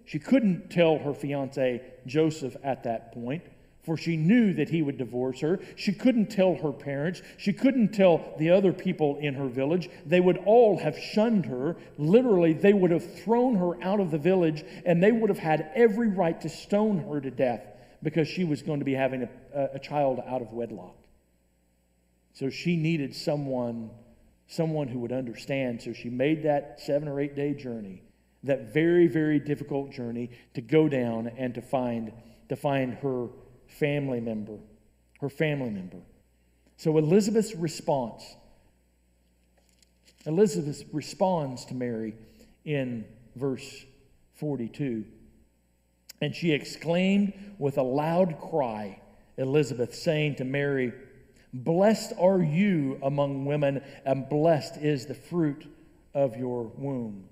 She 0.05 0.19
couldn't 0.19 0.69
tell 0.69 0.99
her 0.99 1.13
fiance 1.13 1.81
Joseph 2.05 2.55
at 2.63 2.83
that 2.83 3.11
point 3.11 3.43
for 3.85 3.95
she 3.95 4.17
knew 4.17 4.53
that 4.53 4.69
he 4.69 4.81
would 4.81 4.97
divorce 4.97 5.41
her. 5.41 5.59
She 5.75 5.93
couldn't 5.93 6.31
tell 6.31 6.55
her 6.55 6.71
parents. 6.71 7.21
She 7.37 7.53
couldn't 7.53 7.93
tell 7.93 8.33
the 8.39 8.49
other 8.49 8.73
people 8.73 9.17
in 9.17 9.35
her 9.35 9.47
village. 9.47 9.89
They 10.05 10.19
would 10.19 10.37
all 10.45 10.79
have 10.79 10.97
shunned 10.97 11.45
her. 11.45 11.75
Literally, 11.97 12.53
they 12.53 12.73
would 12.73 12.91
have 12.91 13.19
thrown 13.19 13.55
her 13.55 13.81
out 13.83 13.99
of 13.99 14.09
the 14.09 14.17
village 14.17 14.63
and 14.85 15.01
they 15.01 15.11
would 15.11 15.29
have 15.29 15.39
had 15.39 15.71
every 15.75 16.07
right 16.07 16.39
to 16.41 16.49
stone 16.49 16.97
her 17.07 17.21
to 17.21 17.29
death 17.29 17.61
because 18.01 18.27
she 18.27 18.43
was 18.43 18.63
going 18.63 18.79
to 18.79 18.85
be 18.85 18.93
having 18.93 19.27
a, 19.53 19.69
a 19.75 19.79
child 19.79 20.19
out 20.27 20.41
of 20.41 20.51
wedlock. 20.51 20.95
So 22.33 22.49
she 22.49 22.75
needed 22.75 23.15
someone, 23.15 23.91
someone 24.47 24.87
who 24.87 24.99
would 24.99 25.13
understand. 25.13 25.81
So 25.81 25.93
she 25.93 26.09
made 26.09 26.43
that 26.43 26.79
seven 26.81 27.07
or 27.07 27.19
eight 27.19 27.35
day 27.35 27.53
journey, 27.53 28.01
that 28.43 28.73
very, 28.73 29.07
very 29.07 29.39
difficult 29.39 29.91
journey 29.91 30.31
to 30.55 30.61
go 30.61 30.89
down 30.89 31.31
and 31.37 31.53
to 31.53 31.61
find, 31.61 32.11
to 32.49 32.55
find 32.55 32.95
her 32.95 33.27
family 33.79 34.19
member, 34.19 34.57
her 35.21 35.29
family 35.29 35.69
member. 35.69 35.99
So 36.77 36.97
Elizabeth's 36.97 37.55
response, 37.55 38.23
Elizabeth 40.25 40.83
responds 40.91 41.65
to 41.65 41.73
Mary 41.73 42.15
in 42.65 43.05
verse 43.35 43.85
42. 44.35 45.05
And 46.21 46.35
she 46.35 46.51
exclaimed 46.51 47.33
with 47.57 47.77
a 47.77 47.83
loud 47.83 48.39
cry, 48.39 49.01
Elizabeth, 49.37 49.93
saying 49.93 50.35
to 50.35 50.45
Mary, 50.45 50.93
Blessed 51.53 52.13
are 52.19 52.41
you 52.41 52.99
among 53.03 53.45
women, 53.45 53.81
and 54.05 54.27
blessed 54.27 54.77
is 54.77 55.05
the 55.05 55.13
fruit 55.13 55.65
of 56.13 56.35
your 56.35 56.63
womb. 56.63 57.25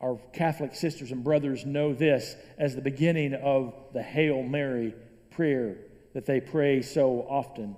Our 0.00 0.18
Catholic 0.32 0.74
sisters 0.74 1.12
and 1.12 1.22
brothers 1.22 1.64
know 1.64 1.94
this 1.94 2.34
as 2.58 2.74
the 2.74 2.82
beginning 2.82 3.34
of 3.34 3.74
the 3.92 4.02
Hail 4.02 4.42
Mary 4.42 4.94
prayer 5.40 5.74
that 6.12 6.26
they 6.26 6.38
pray 6.38 6.82
so 6.82 7.26
often. 7.26 7.74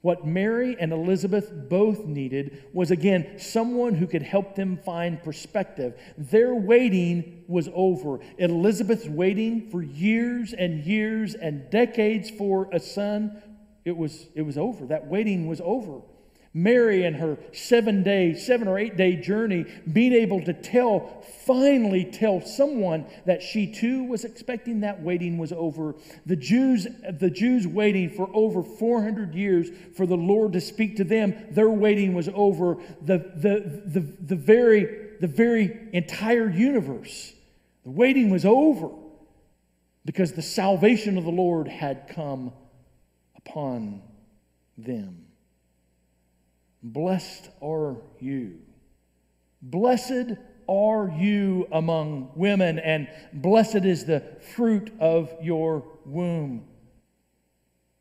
What 0.00 0.26
Mary 0.26 0.74
and 0.80 0.90
Elizabeth 0.90 1.52
both 1.68 2.06
needed 2.06 2.64
was 2.72 2.90
again 2.90 3.38
someone 3.38 3.94
who 3.94 4.06
could 4.06 4.22
help 4.22 4.54
them 4.54 4.78
find 4.86 5.22
perspective. 5.22 6.00
Their 6.16 6.54
waiting 6.54 7.44
was 7.46 7.68
over. 7.74 8.20
Elizabeth's 8.38 9.06
waiting 9.06 9.68
for 9.68 9.82
years 9.82 10.54
and 10.54 10.82
years 10.82 11.34
and 11.34 11.68
decades 11.68 12.30
for 12.30 12.70
a 12.72 12.80
son, 12.80 13.42
it 13.84 13.94
was, 13.94 14.28
it 14.34 14.40
was 14.40 14.56
over. 14.56 14.86
That 14.86 15.08
waiting 15.08 15.46
was 15.46 15.60
over. 15.62 16.00
Mary 16.54 17.04
and 17.04 17.16
her 17.16 17.38
seven 17.52 18.02
day, 18.02 18.34
seven 18.34 18.66
or 18.66 18.78
eight 18.78 18.96
day 18.96 19.14
journey, 19.14 19.64
being 19.92 20.12
able 20.12 20.42
to 20.42 20.52
tell, 20.52 21.22
finally 21.44 22.04
tell 22.04 22.40
someone 22.40 23.06
that 23.26 23.42
she 23.42 23.66
too 23.66 24.04
was 24.04 24.24
expecting 24.24 24.80
that 24.80 25.02
waiting 25.02 25.38
was 25.38 25.52
over. 25.52 25.94
The 26.26 26.36
Jews, 26.36 26.86
the 27.10 27.30
Jews 27.30 27.66
waiting 27.66 28.10
for 28.10 28.30
over 28.32 28.62
400 28.62 29.34
years 29.34 29.68
for 29.94 30.06
the 30.06 30.16
Lord 30.16 30.54
to 30.54 30.60
speak 30.60 30.96
to 30.96 31.04
them, 31.04 31.34
their 31.50 31.70
waiting 31.70 32.14
was 32.14 32.28
over. 32.34 32.76
The, 33.02 33.18
the, 33.18 33.82
the, 33.84 34.00
the, 34.00 34.36
very, 34.36 35.16
the 35.20 35.26
very 35.26 35.88
entire 35.92 36.48
universe, 36.48 37.34
the 37.84 37.90
waiting 37.90 38.30
was 38.30 38.44
over 38.44 38.88
because 40.04 40.32
the 40.32 40.42
salvation 40.42 41.18
of 41.18 41.24
the 41.24 41.30
Lord 41.30 41.68
had 41.68 42.08
come 42.08 42.52
upon 43.36 44.02
them. 44.78 45.27
Blessed 46.82 47.50
are 47.60 47.96
you. 48.20 48.58
Blessed 49.60 50.34
are 50.68 51.10
you 51.18 51.66
among 51.72 52.30
women, 52.36 52.78
and 52.78 53.08
blessed 53.32 53.84
is 53.84 54.04
the 54.04 54.22
fruit 54.54 54.92
of 55.00 55.34
your 55.42 55.84
womb. 56.04 56.64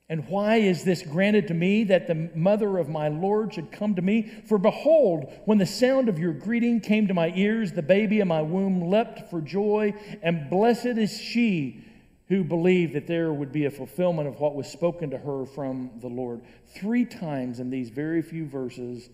And 0.09 0.27
why 0.29 0.57
is 0.57 0.83
this 0.83 1.01
granted 1.01 1.47
to 1.49 1.53
me 1.53 1.83
that 1.85 2.07
the 2.07 2.29
mother 2.33 2.77
of 2.77 2.87
my 2.87 3.09
Lord 3.09 3.53
should 3.53 3.71
come 3.71 3.95
to 3.95 4.01
me? 4.01 4.31
For 4.47 4.57
behold, 4.57 5.33
when 5.45 5.57
the 5.57 5.65
sound 5.65 6.07
of 6.07 6.19
your 6.19 6.31
greeting 6.31 6.79
came 6.79 7.07
to 7.07 7.13
my 7.13 7.33
ears, 7.35 7.73
the 7.73 7.81
baby 7.81 8.21
in 8.21 8.27
my 8.27 8.41
womb 8.41 8.89
leapt 8.89 9.29
for 9.29 9.41
joy, 9.41 9.93
and 10.21 10.49
blessed 10.49 10.85
is 10.85 11.19
she 11.19 11.83
who 12.29 12.43
believed 12.43 12.93
that 12.93 13.07
there 13.07 13.31
would 13.31 13.51
be 13.51 13.65
a 13.65 13.71
fulfillment 13.71 14.27
of 14.27 14.39
what 14.39 14.55
was 14.55 14.67
spoken 14.67 15.09
to 15.11 15.17
her 15.17 15.45
from 15.45 15.91
the 16.01 16.07
Lord. 16.07 16.41
Three 16.75 17.05
times 17.05 17.59
in 17.59 17.69
these 17.69 17.89
very 17.89 18.21
few 18.21 18.45
verses, 18.45 19.09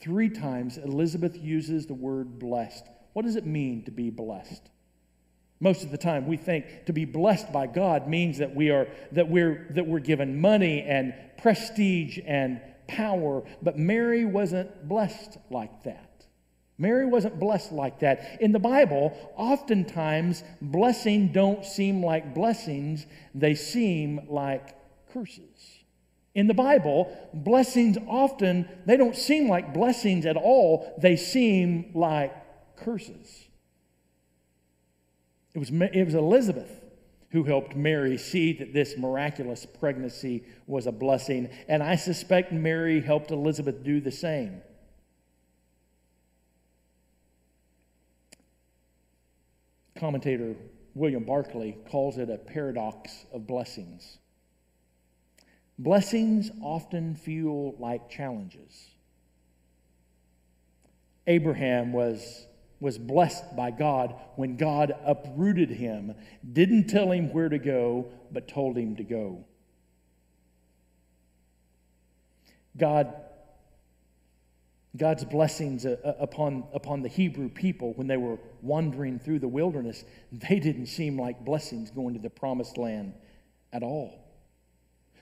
three 0.00 0.28
times 0.28 0.76
Elizabeth 0.76 1.36
uses 1.36 1.86
the 1.86 1.94
word 1.94 2.38
blessed. 2.38 2.84
What 3.14 3.24
does 3.24 3.36
it 3.36 3.46
mean 3.46 3.84
to 3.84 3.90
be 3.90 4.10
blessed? 4.10 4.70
Most 5.60 5.84
of 5.84 5.90
the 5.92 5.98
time, 5.98 6.26
we 6.26 6.36
think 6.36 6.86
to 6.86 6.92
be 6.92 7.04
blessed 7.04 7.52
by 7.52 7.68
God 7.68 8.08
means 8.08 8.38
that 8.38 8.54
we 8.54 8.70
are 8.70 8.88
that 9.12 9.28
we're 9.28 9.68
that 9.70 9.86
we're 9.86 10.00
given 10.00 10.40
money 10.40 10.82
and 10.82 11.14
prestige 11.38 12.18
and 12.26 12.60
power. 12.88 13.44
But 13.62 13.78
Mary 13.78 14.24
wasn't 14.24 14.88
blessed 14.88 15.38
like 15.50 15.84
that. 15.84 16.10
Mary 16.82 17.06
wasn't 17.06 17.38
blessed 17.38 17.70
like 17.70 18.00
that. 18.00 18.38
In 18.40 18.50
the 18.50 18.58
Bible, 18.58 19.16
oftentimes 19.36 20.42
blessing 20.60 21.28
don't 21.28 21.64
seem 21.64 22.04
like 22.04 22.34
blessings; 22.34 23.06
they 23.36 23.54
seem 23.54 24.26
like 24.28 24.74
curses. 25.12 25.84
In 26.34 26.48
the 26.48 26.54
Bible, 26.54 27.16
blessings 27.32 27.96
often 28.08 28.68
they 28.84 28.96
don't 28.96 29.14
seem 29.14 29.48
like 29.48 29.72
blessings 29.72 30.26
at 30.26 30.36
all; 30.36 30.92
they 30.98 31.14
seem 31.14 31.92
like 31.94 32.34
curses. 32.74 33.44
It 35.54 35.60
was, 35.60 35.70
it 35.70 36.04
was 36.04 36.14
Elizabeth 36.14 36.82
who 37.30 37.44
helped 37.44 37.76
Mary 37.76 38.18
see 38.18 38.54
that 38.54 38.74
this 38.74 38.98
miraculous 38.98 39.64
pregnancy 39.64 40.42
was 40.66 40.88
a 40.88 40.92
blessing. 40.92 41.48
And 41.68 41.80
I 41.80 41.94
suspect 41.94 42.52
Mary 42.52 43.00
helped 43.00 43.30
Elizabeth 43.30 43.84
do 43.84 44.00
the 44.00 44.10
same. 44.10 44.62
Commentator 50.02 50.56
William 50.96 51.22
Barclay 51.22 51.76
calls 51.88 52.18
it 52.18 52.28
a 52.28 52.36
paradox 52.36 53.24
of 53.32 53.46
blessings. 53.46 54.18
Blessings 55.78 56.50
often 56.60 57.14
feel 57.14 57.76
like 57.78 58.10
challenges. 58.10 58.90
Abraham 61.28 61.92
was 61.92 62.46
was 62.80 62.98
blessed 62.98 63.54
by 63.54 63.70
God 63.70 64.16
when 64.34 64.56
God 64.56 64.92
uprooted 65.04 65.70
him, 65.70 66.16
didn't 66.52 66.88
tell 66.88 67.12
him 67.12 67.32
where 67.32 67.48
to 67.48 67.58
go, 67.58 68.08
but 68.32 68.48
told 68.48 68.76
him 68.76 68.96
to 68.96 69.04
go. 69.04 69.44
God 72.76 73.14
God's 74.96 75.24
blessings 75.24 75.86
uh, 75.86 75.96
uh, 76.04 76.14
upon, 76.20 76.64
upon 76.72 77.02
the 77.02 77.08
Hebrew 77.08 77.48
people 77.48 77.94
when 77.94 78.06
they 78.06 78.18
were 78.18 78.38
wandering 78.60 79.18
through 79.18 79.38
the 79.38 79.48
wilderness, 79.48 80.04
they 80.30 80.58
didn't 80.58 80.86
seem 80.86 81.18
like 81.18 81.44
blessings 81.44 81.90
going 81.90 82.14
to 82.14 82.20
the 82.20 82.30
promised 82.30 82.76
land 82.76 83.14
at 83.72 83.82
all. 83.82 84.18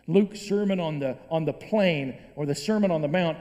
Luke's 0.09 0.40
sermon 0.40 0.80
on 0.80 0.98
the, 0.98 1.16
on 1.30 1.44
the 1.44 1.52
plain 1.52 2.18
or 2.35 2.46
the 2.46 2.54
Sermon 2.54 2.90
on 2.90 3.00
the 3.00 3.09
Mount 3.09 3.38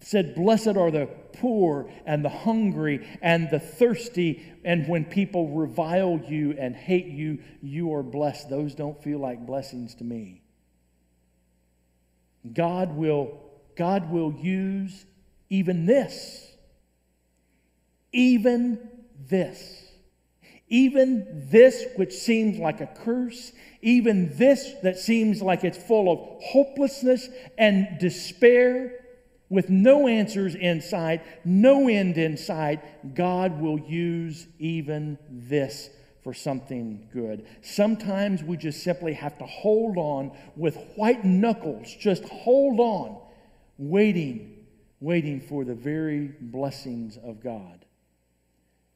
said, 0.00 0.34
Blessed 0.34 0.76
are 0.76 0.90
the 0.90 1.08
poor 1.34 1.90
and 2.06 2.24
the 2.24 2.30
hungry 2.30 3.06
and 3.20 3.50
the 3.50 3.60
thirsty. 3.60 4.54
And 4.64 4.88
when 4.88 5.04
people 5.04 5.48
revile 5.48 6.20
you 6.26 6.56
and 6.58 6.74
hate 6.74 7.06
you, 7.06 7.40
you 7.60 7.92
are 7.94 8.02
blessed. 8.02 8.48
Those 8.48 8.74
don't 8.74 9.02
feel 9.02 9.18
like 9.18 9.44
blessings 9.44 9.94
to 9.96 10.04
me. 10.04 10.42
God 12.50 12.96
will, 12.96 13.40
God 13.76 14.10
will 14.10 14.32
use 14.32 15.04
even 15.50 15.86
this. 15.86 16.50
Even 18.12 18.78
this. 19.28 19.84
Even 20.68 21.46
this, 21.50 21.84
which 21.96 22.12
seems 22.12 22.58
like 22.58 22.80
a 22.80 22.86
curse, 22.86 23.52
even 23.82 24.36
this 24.36 24.72
that 24.82 24.98
seems 24.98 25.40
like 25.40 25.62
it's 25.62 25.78
full 25.78 26.10
of 26.10 26.42
hopelessness 26.42 27.28
and 27.56 27.98
despair, 28.00 28.92
with 29.48 29.70
no 29.70 30.08
answers 30.08 30.54
in 30.54 30.80
sight, 30.80 31.22
no 31.44 31.88
end 31.88 32.18
in 32.18 32.36
sight, 32.36 33.14
God 33.14 33.60
will 33.60 33.78
use 33.78 34.46
even 34.58 35.18
this 35.30 35.88
for 36.24 36.34
something 36.34 37.08
good. 37.12 37.46
Sometimes 37.62 38.42
we 38.42 38.56
just 38.56 38.82
simply 38.82 39.12
have 39.12 39.38
to 39.38 39.46
hold 39.46 39.96
on 39.96 40.36
with 40.56 40.76
white 40.96 41.24
knuckles, 41.24 41.94
just 41.94 42.24
hold 42.24 42.80
on, 42.80 43.18
waiting, 43.78 44.55
waiting 45.00 45.40
for 45.40 45.64
the 45.64 45.74
very 45.74 46.32
blessings 46.40 47.16
of 47.16 47.42
God. 47.42 47.84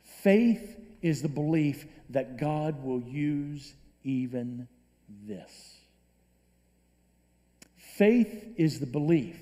Faith 0.02 0.78
is 1.02 1.22
the 1.22 1.28
belief 1.28 1.86
that 2.10 2.38
God 2.38 2.82
will 2.84 3.00
use 3.00 3.74
even 4.04 4.68
this. 5.26 5.76
Faith 7.76 8.54
is 8.56 8.80
the 8.80 8.86
belief 8.86 9.36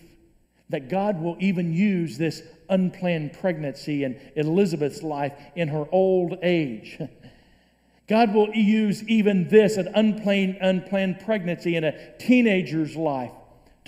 that 0.70 0.88
God 0.88 1.20
will 1.20 1.36
even 1.40 1.72
use 1.72 2.18
this 2.18 2.42
unplanned 2.68 3.32
pregnancy 3.32 4.04
in 4.04 4.20
Elizabeth's 4.36 5.02
life 5.02 5.32
in 5.56 5.68
her 5.68 5.86
old 5.90 6.38
age. 6.42 6.98
God 8.08 8.34
will 8.34 8.50
use 8.54 9.02
even 9.04 9.48
this, 9.48 9.76
an 9.76 9.88
unplanned, 9.94 10.58
unplanned 10.60 11.20
pregnancy 11.20 11.76
in 11.76 11.84
a 11.84 12.16
teenager's 12.18 12.96
life, 12.96 13.32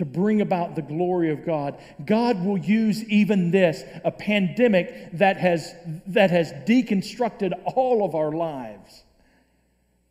to 0.01 0.07
bring 0.07 0.41
about 0.41 0.77
the 0.77 0.83
glory 0.83 1.31
of 1.31 1.45
God. 1.45 1.79
God 2.03 2.43
will 2.43 2.57
use 2.57 3.05
even 3.05 3.51
this, 3.51 3.83
a 4.03 4.11
pandemic 4.11 5.11
that 5.13 5.37
has, 5.37 5.75
that 6.07 6.31
has 6.31 6.53
deconstructed 6.67 7.53
all 7.77 8.03
of 8.03 8.15
our 8.15 8.33
lives. 8.33 9.05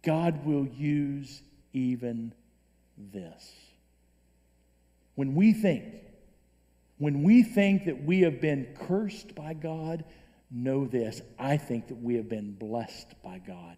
God 0.04 0.46
will 0.46 0.68
use 0.68 1.42
even 1.74 2.36
this. 2.98 3.52
When 5.16 5.34
we 5.34 5.54
think 5.54 5.86
when 7.00 7.24
we 7.24 7.44
think 7.44 7.86
that 7.86 8.04
we 8.04 8.22
have 8.22 8.42
been 8.42 8.68
cursed 8.78 9.34
by 9.34 9.54
God, 9.54 10.04
know 10.52 10.86
this 10.86 11.22
I 11.40 11.58
think 11.58 11.88
that 11.88 12.00
we 12.00 12.16
have 12.16 12.30
been 12.30 12.52
blessed 12.52 13.08
by 13.24 13.40
God 13.40 13.78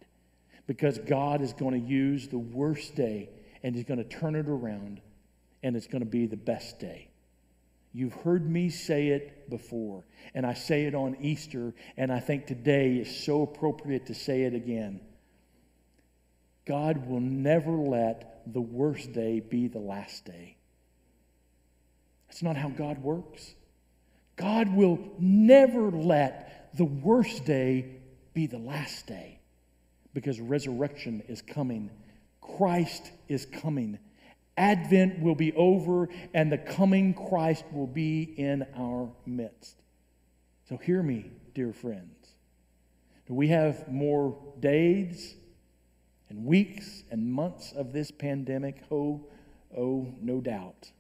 because 0.68 0.98
God 0.98 1.42
is 1.42 1.54
going 1.54 1.80
to 1.80 1.88
use 1.88 2.28
the 2.28 2.40
worst 2.40 2.96
day 2.96 3.30
and 3.64 3.76
He's 3.76 3.86
going 3.86 4.04
to 4.04 4.04
turn 4.04 4.36
it 4.36 4.50
around 4.50 5.00
and 5.64 5.76
it's 5.76 5.88
going 5.88 6.04
to 6.04 6.10
be 6.10 6.26
the 6.26 6.38
best 6.38 6.80
day. 6.80 7.10
You've 7.94 8.14
heard 8.14 8.50
me 8.50 8.70
say 8.70 9.10
it 9.10 9.50
before, 9.50 10.06
and 10.34 10.46
I 10.46 10.54
say 10.54 10.86
it 10.86 10.96
on 10.96 11.18
Easter, 11.20 11.74
and 11.98 12.12
I 12.12 12.20
think 12.20 12.48
today 12.48 12.96
is 12.96 13.24
so 13.24 13.42
appropriate 13.42 14.06
to 14.06 14.16
say 14.16 14.44
it 14.44 14.54
again. 14.54 15.02
God 16.66 17.08
will 17.08 17.20
never 17.20 17.72
let 17.72 18.44
the 18.52 18.62
worst 18.62 19.12
day 19.12 19.40
be 19.42 19.68
the 19.68 19.80
last 19.80 20.26
day. 20.26 20.56
That's 22.28 22.42
not 22.42 22.56
how 22.56 22.70
God 22.70 23.00
works. 23.04 23.56
God 24.38 24.74
will 24.74 25.00
never 25.20 25.92
let 25.92 26.70
the 26.76 26.86
worst 26.86 27.44
day 27.46 27.98
be 28.34 28.48
the 28.48 28.58
last 28.58 29.06
day 29.06 29.40
because 30.14 30.40
resurrection 30.40 31.24
is 31.28 31.42
coming. 31.42 31.90
Christ 32.40 33.12
is 33.28 33.46
coming. 33.46 34.00
Advent 34.62 35.20
will 35.20 35.34
be 35.34 35.52
over, 35.54 36.08
and 36.36 36.52
the 36.52 36.58
coming 36.60 37.16
Christ 37.16 37.66
will 37.74 37.88
be 37.88 38.22
in 38.22 38.64
our 38.78 39.10
midst. 39.26 39.82
So, 40.70 40.78
hear 40.78 41.02
me, 41.02 41.32
dear 41.56 41.74
friends. 41.74 42.36
Do 43.26 43.34
we 43.34 43.48
have 43.48 43.88
more 43.88 44.38
days 44.60 45.34
and 46.30 46.46
weeks 46.46 47.02
and 47.10 47.26
months 47.34 47.72
of 47.72 47.92
this 47.92 48.12
pandemic? 48.12 48.84
Oh, 48.92 49.26
oh, 49.76 50.14
no 50.22 50.40
doubt. 50.42 50.92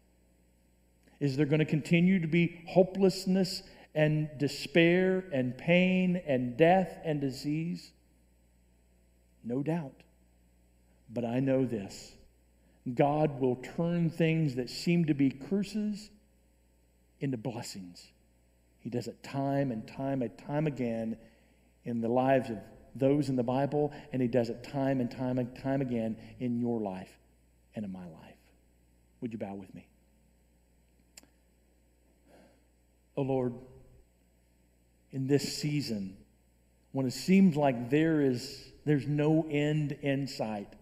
Is 1.19 1.37
there 1.37 1.45
going 1.45 1.59
to 1.59 1.65
continue 1.65 2.19
to 2.19 2.27
be 2.27 2.63
hopelessness 2.67 3.61
and 3.93 4.27
despair 4.39 5.23
and 5.31 5.55
pain 5.55 6.19
and 6.25 6.57
death 6.57 6.97
and 7.05 7.21
disease? 7.21 7.91
No 9.43 9.61
doubt. 9.61 10.01
But 11.13 11.25
I 11.25 11.39
know 11.41 11.63
this 11.63 12.13
God 12.93 13.39
will 13.39 13.57
turn 13.57 14.09
things 14.09 14.55
that 14.55 14.69
seem 14.69 15.05
to 15.05 15.13
be 15.13 15.29
curses 15.29 16.09
into 17.19 17.37
blessings. 17.37 18.07
He 18.79 18.89
does 18.89 19.07
it 19.07 19.21
time 19.21 19.71
and 19.71 19.87
time 19.87 20.21
and 20.21 20.35
time 20.37 20.65
again 20.65 21.17
in 21.85 22.01
the 22.01 22.09
lives 22.09 22.49
of 22.49 22.57
those 22.95 23.29
in 23.29 23.35
the 23.35 23.43
Bible, 23.43 23.93
and 24.11 24.21
He 24.21 24.27
does 24.27 24.49
it 24.49 24.63
time 24.63 24.99
and 24.99 25.09
time 25.09 25.37
and 25.37 25.55
time 25.61 25.81
again 25.81 26.17
in 26.39 26.59
your 26.59 26.79
life 26.79 27.19
and 27.75 27.85
in 27.85 27.91
my 27.91 28.05
life. 28.05 28.35
Would 29.21 29.31
you 29.31 29.37
bow 29.37 29.53
with 29.53 29.73
me? 29.73 29.87
oh 33.21 33.23
Lord, 33.23 33.53
in 35.11 35.27
this 35.27 35.57
season, 35.57 36.17
when 36.91 37.05
it 37.05 37.13
seems 37.13 37.55
like 37.55 37.89
there 37.89 38.21
is 38.21 38.71
there's 38.85 39.07
no 39.07 39.45
end 39.49 39.91
in 40.01 40.27
sight. 40.27 40.73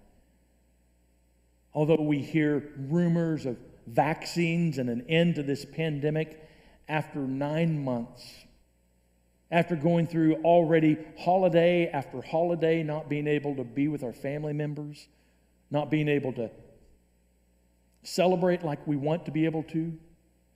Although 1.73 2.01
we 2.01 2.19
hear 2.19 2.71
rumors 2.77 3.45
of 3.45 3.58
vaccines 3.88 4.77
and 4.77 4.89
an 4.89 5.05
end 5.08 5.36
to 5.36 5.43
this 5.43 5.65
pandemic, 5.65 6.45
after 6.88 7.19
nine 7.19 7.84
months, 7.84 8.23
after 9.51 9.75
going 9.75 10.08
through 10.08 10.36
already 10.43 10.97
holiday 11.17 11.88
after 11.88 12.21
holiday, 12.21 12.84
not 12.84 13.10
being 13.10 13.27
able 13.27 13.55
to 13.55 13.63
be 13.63 13.88
with 13.88 14.03
our 14.03 14.13
family 14.13 14.53
members, 14.53 15.08
not 15.71 15.89
being 15.89 16.08
able 16.08 16.34
to 16.34 16.49
celebrate 18.03 18.63
like 18.63 18.86
we 18.88 18.95
want 18.95 19.25
to 19.25 19.32
be 19.32 19.45
able 19.45 19.63
to, 19.63 19.93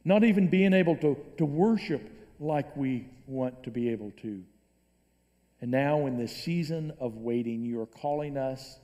not 0.06 0.24
even 0.24 0.48
being 0.48 0.74
able 0.74 0.96
to, 0.98 1.18
to 1.38 1.46
worship 1.46 2.02
like 2.40 2.76
we 2.76 3.08
want 3.28 3.64
to 3.64 3.72
be 3.72 3.90
able 3.90 4.12
to. 4.22 4.44
And 5.62 5.72
now, 5.72 6.08
in 6.08 6.18
this 6.18 6.36
season 6.36 6.94
of 7.00 7.16
waiting, 7.16 7.64
you 7.64 7.80
are 7.80 7.86
calling 7.86 8.38
us 8.38 8.80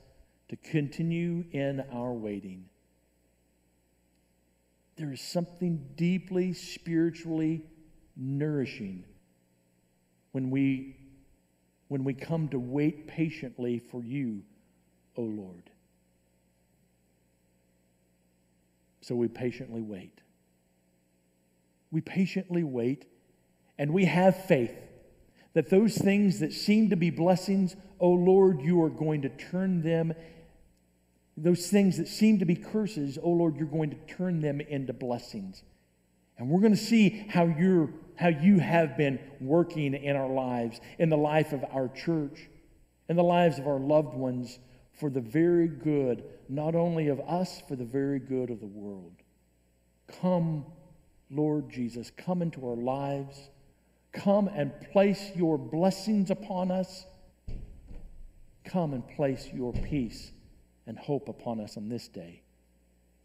to 0.50 0.56
continue 0.56 1.44
in 1.52 1.80
our 1.92 2.12
waiting. 2.12 2.64
There 4.96 5.12
is 5.12 5.20
something 5.20 5.86
deeply 5.94 6.54
spiritually 6.54 7.62
nourishing 8.16 9.04
when 10.32 10.50
we, 10.50 10.96
when 11.86 12.02
we 12.02 12.14
come 12.14 12.48
to 12.48 12.58
wait 12.58 13.06
patiently 13.06 13.78
for 13.78 14.02
you, 14.02 14.42
O 15.16 15.22
Lord. 15.22 15.70
So 19.02 19.14
we 19.14 19.28
patiently 19.28 19.82
wait. 19.82 20.20
We 21.92 22.00
patiently 22.00 22.64
wait, 22.64 23.06
and 23.78 23.92
we 23.92 24.06
have 24.06 24.46
faith 24.46 24.74
that 25.54 25.70
those 25.70 25.96
things 25.96 26.40
that 26.40 26.52
seem 26.52 26.90
to 26.90 26.96
be 26.96 27.10
blessings, 27.10 27.76
O 28.00 28.10
Lord, 28.10 28.60
you 28.60 28.82
are 28.82 28.90
going 28.90 29.22
to 29.22 29.28
turn 29.28 29.82
them, 29.82 30.12
those 31.42 31.68
things 31.68 31.96
that 31.96 32.08
seem 32.08 32.38
to 32.38 32.44
be 32.44 32.54
curses, 32.54 33.18
O 33.22 33.30
Lord, 33.30 33.56
you're 33.56 33.66
going 33.66 33.90
to 33.90 34.14
turn 34.14 34.40
them 34.40 34.60
into 34.60 34.92
blessings. 34.92 35.62
And 36.38 36.48
we're 36.48 36.60
going 36.60 36.74
to 36.74 36.78
see 36.78 37.26
how 37.28 37.44
you're 37.44 37.90
how 38.16 38.28
you 38.28 38.58
have 38.58 38.98
been 38.98 39.18
working 39.40 39.94
in 39.94 40.14
our 40.14 40.28
lives, 40.28 40.78
in 40.98 41.08
the 41.08 41.16
life 41.16 41.54
of 41.54 41.64
our 41.72 41.88
church, 41.88 42.50
in 43.08 43.16
the 43.16 43.24
lives 43.24 43.58
of 43.58 43.66
our 43.66 43.80
loved 43.80 44.12
ones, 44.12 44.58
for 44.92 45.08
the 45.08 45.22
very 45.22 45.66
good, 45.66 46.22
not 46.46 46.74
only 46.74 47.08
of 47.08 47.18
us, 47.20 47.62
for 47.66 47.76
the 47.76 47.84
very 47.84 48.18
good 48.18 48.50
of 48.50 48.60
the 48.60 48.66
world. 48.66 49.14
Come, 50.20 50.66
Lord 51.30 51.70
Jesus, 51.70 52.10
come 52.14 52.42
into 52.42 52.68
our 52.68 52.76
lives. 52.76 53.48
Come 54.12 54.48
and 54.48 54.70
place 54.92 55.30
your 55.34 55.56
blessings 55.56 56.30
upon 56.30 56.70
us. 56.70 57.06
Come 58.64 58.92
and 58.92 59.08
place 59.08 59.48
your 59.54 59.72
peace 59.72 60.32
and 60.86 60.98
hope 60.98 61.28
upon 61.28 61.60
us 61.60 61.76
on 61.76 61.88
this 61.88 62.08
day. 62.08 62.42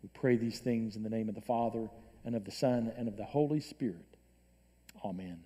We 0.03 0.09
pray 0.13 0.37
these 0.37 0.59
things 0.59 0.95
in 0.95 1.03
the 1.03 1.09
name 1.09 1.29
of 1.29 1.35
the 1.35 1.41
Father, 1.41 1.89
and 2.23 2.35
of 2.35 2.43
the 2.43 2.51
Son, 2.51 2.91
and 2.97 3.07
of 3.07 3.17
the 3.17 3.23
Holy 3.23 3.59
Spirit. 3.59 4.05
Amen. 5.03 5.39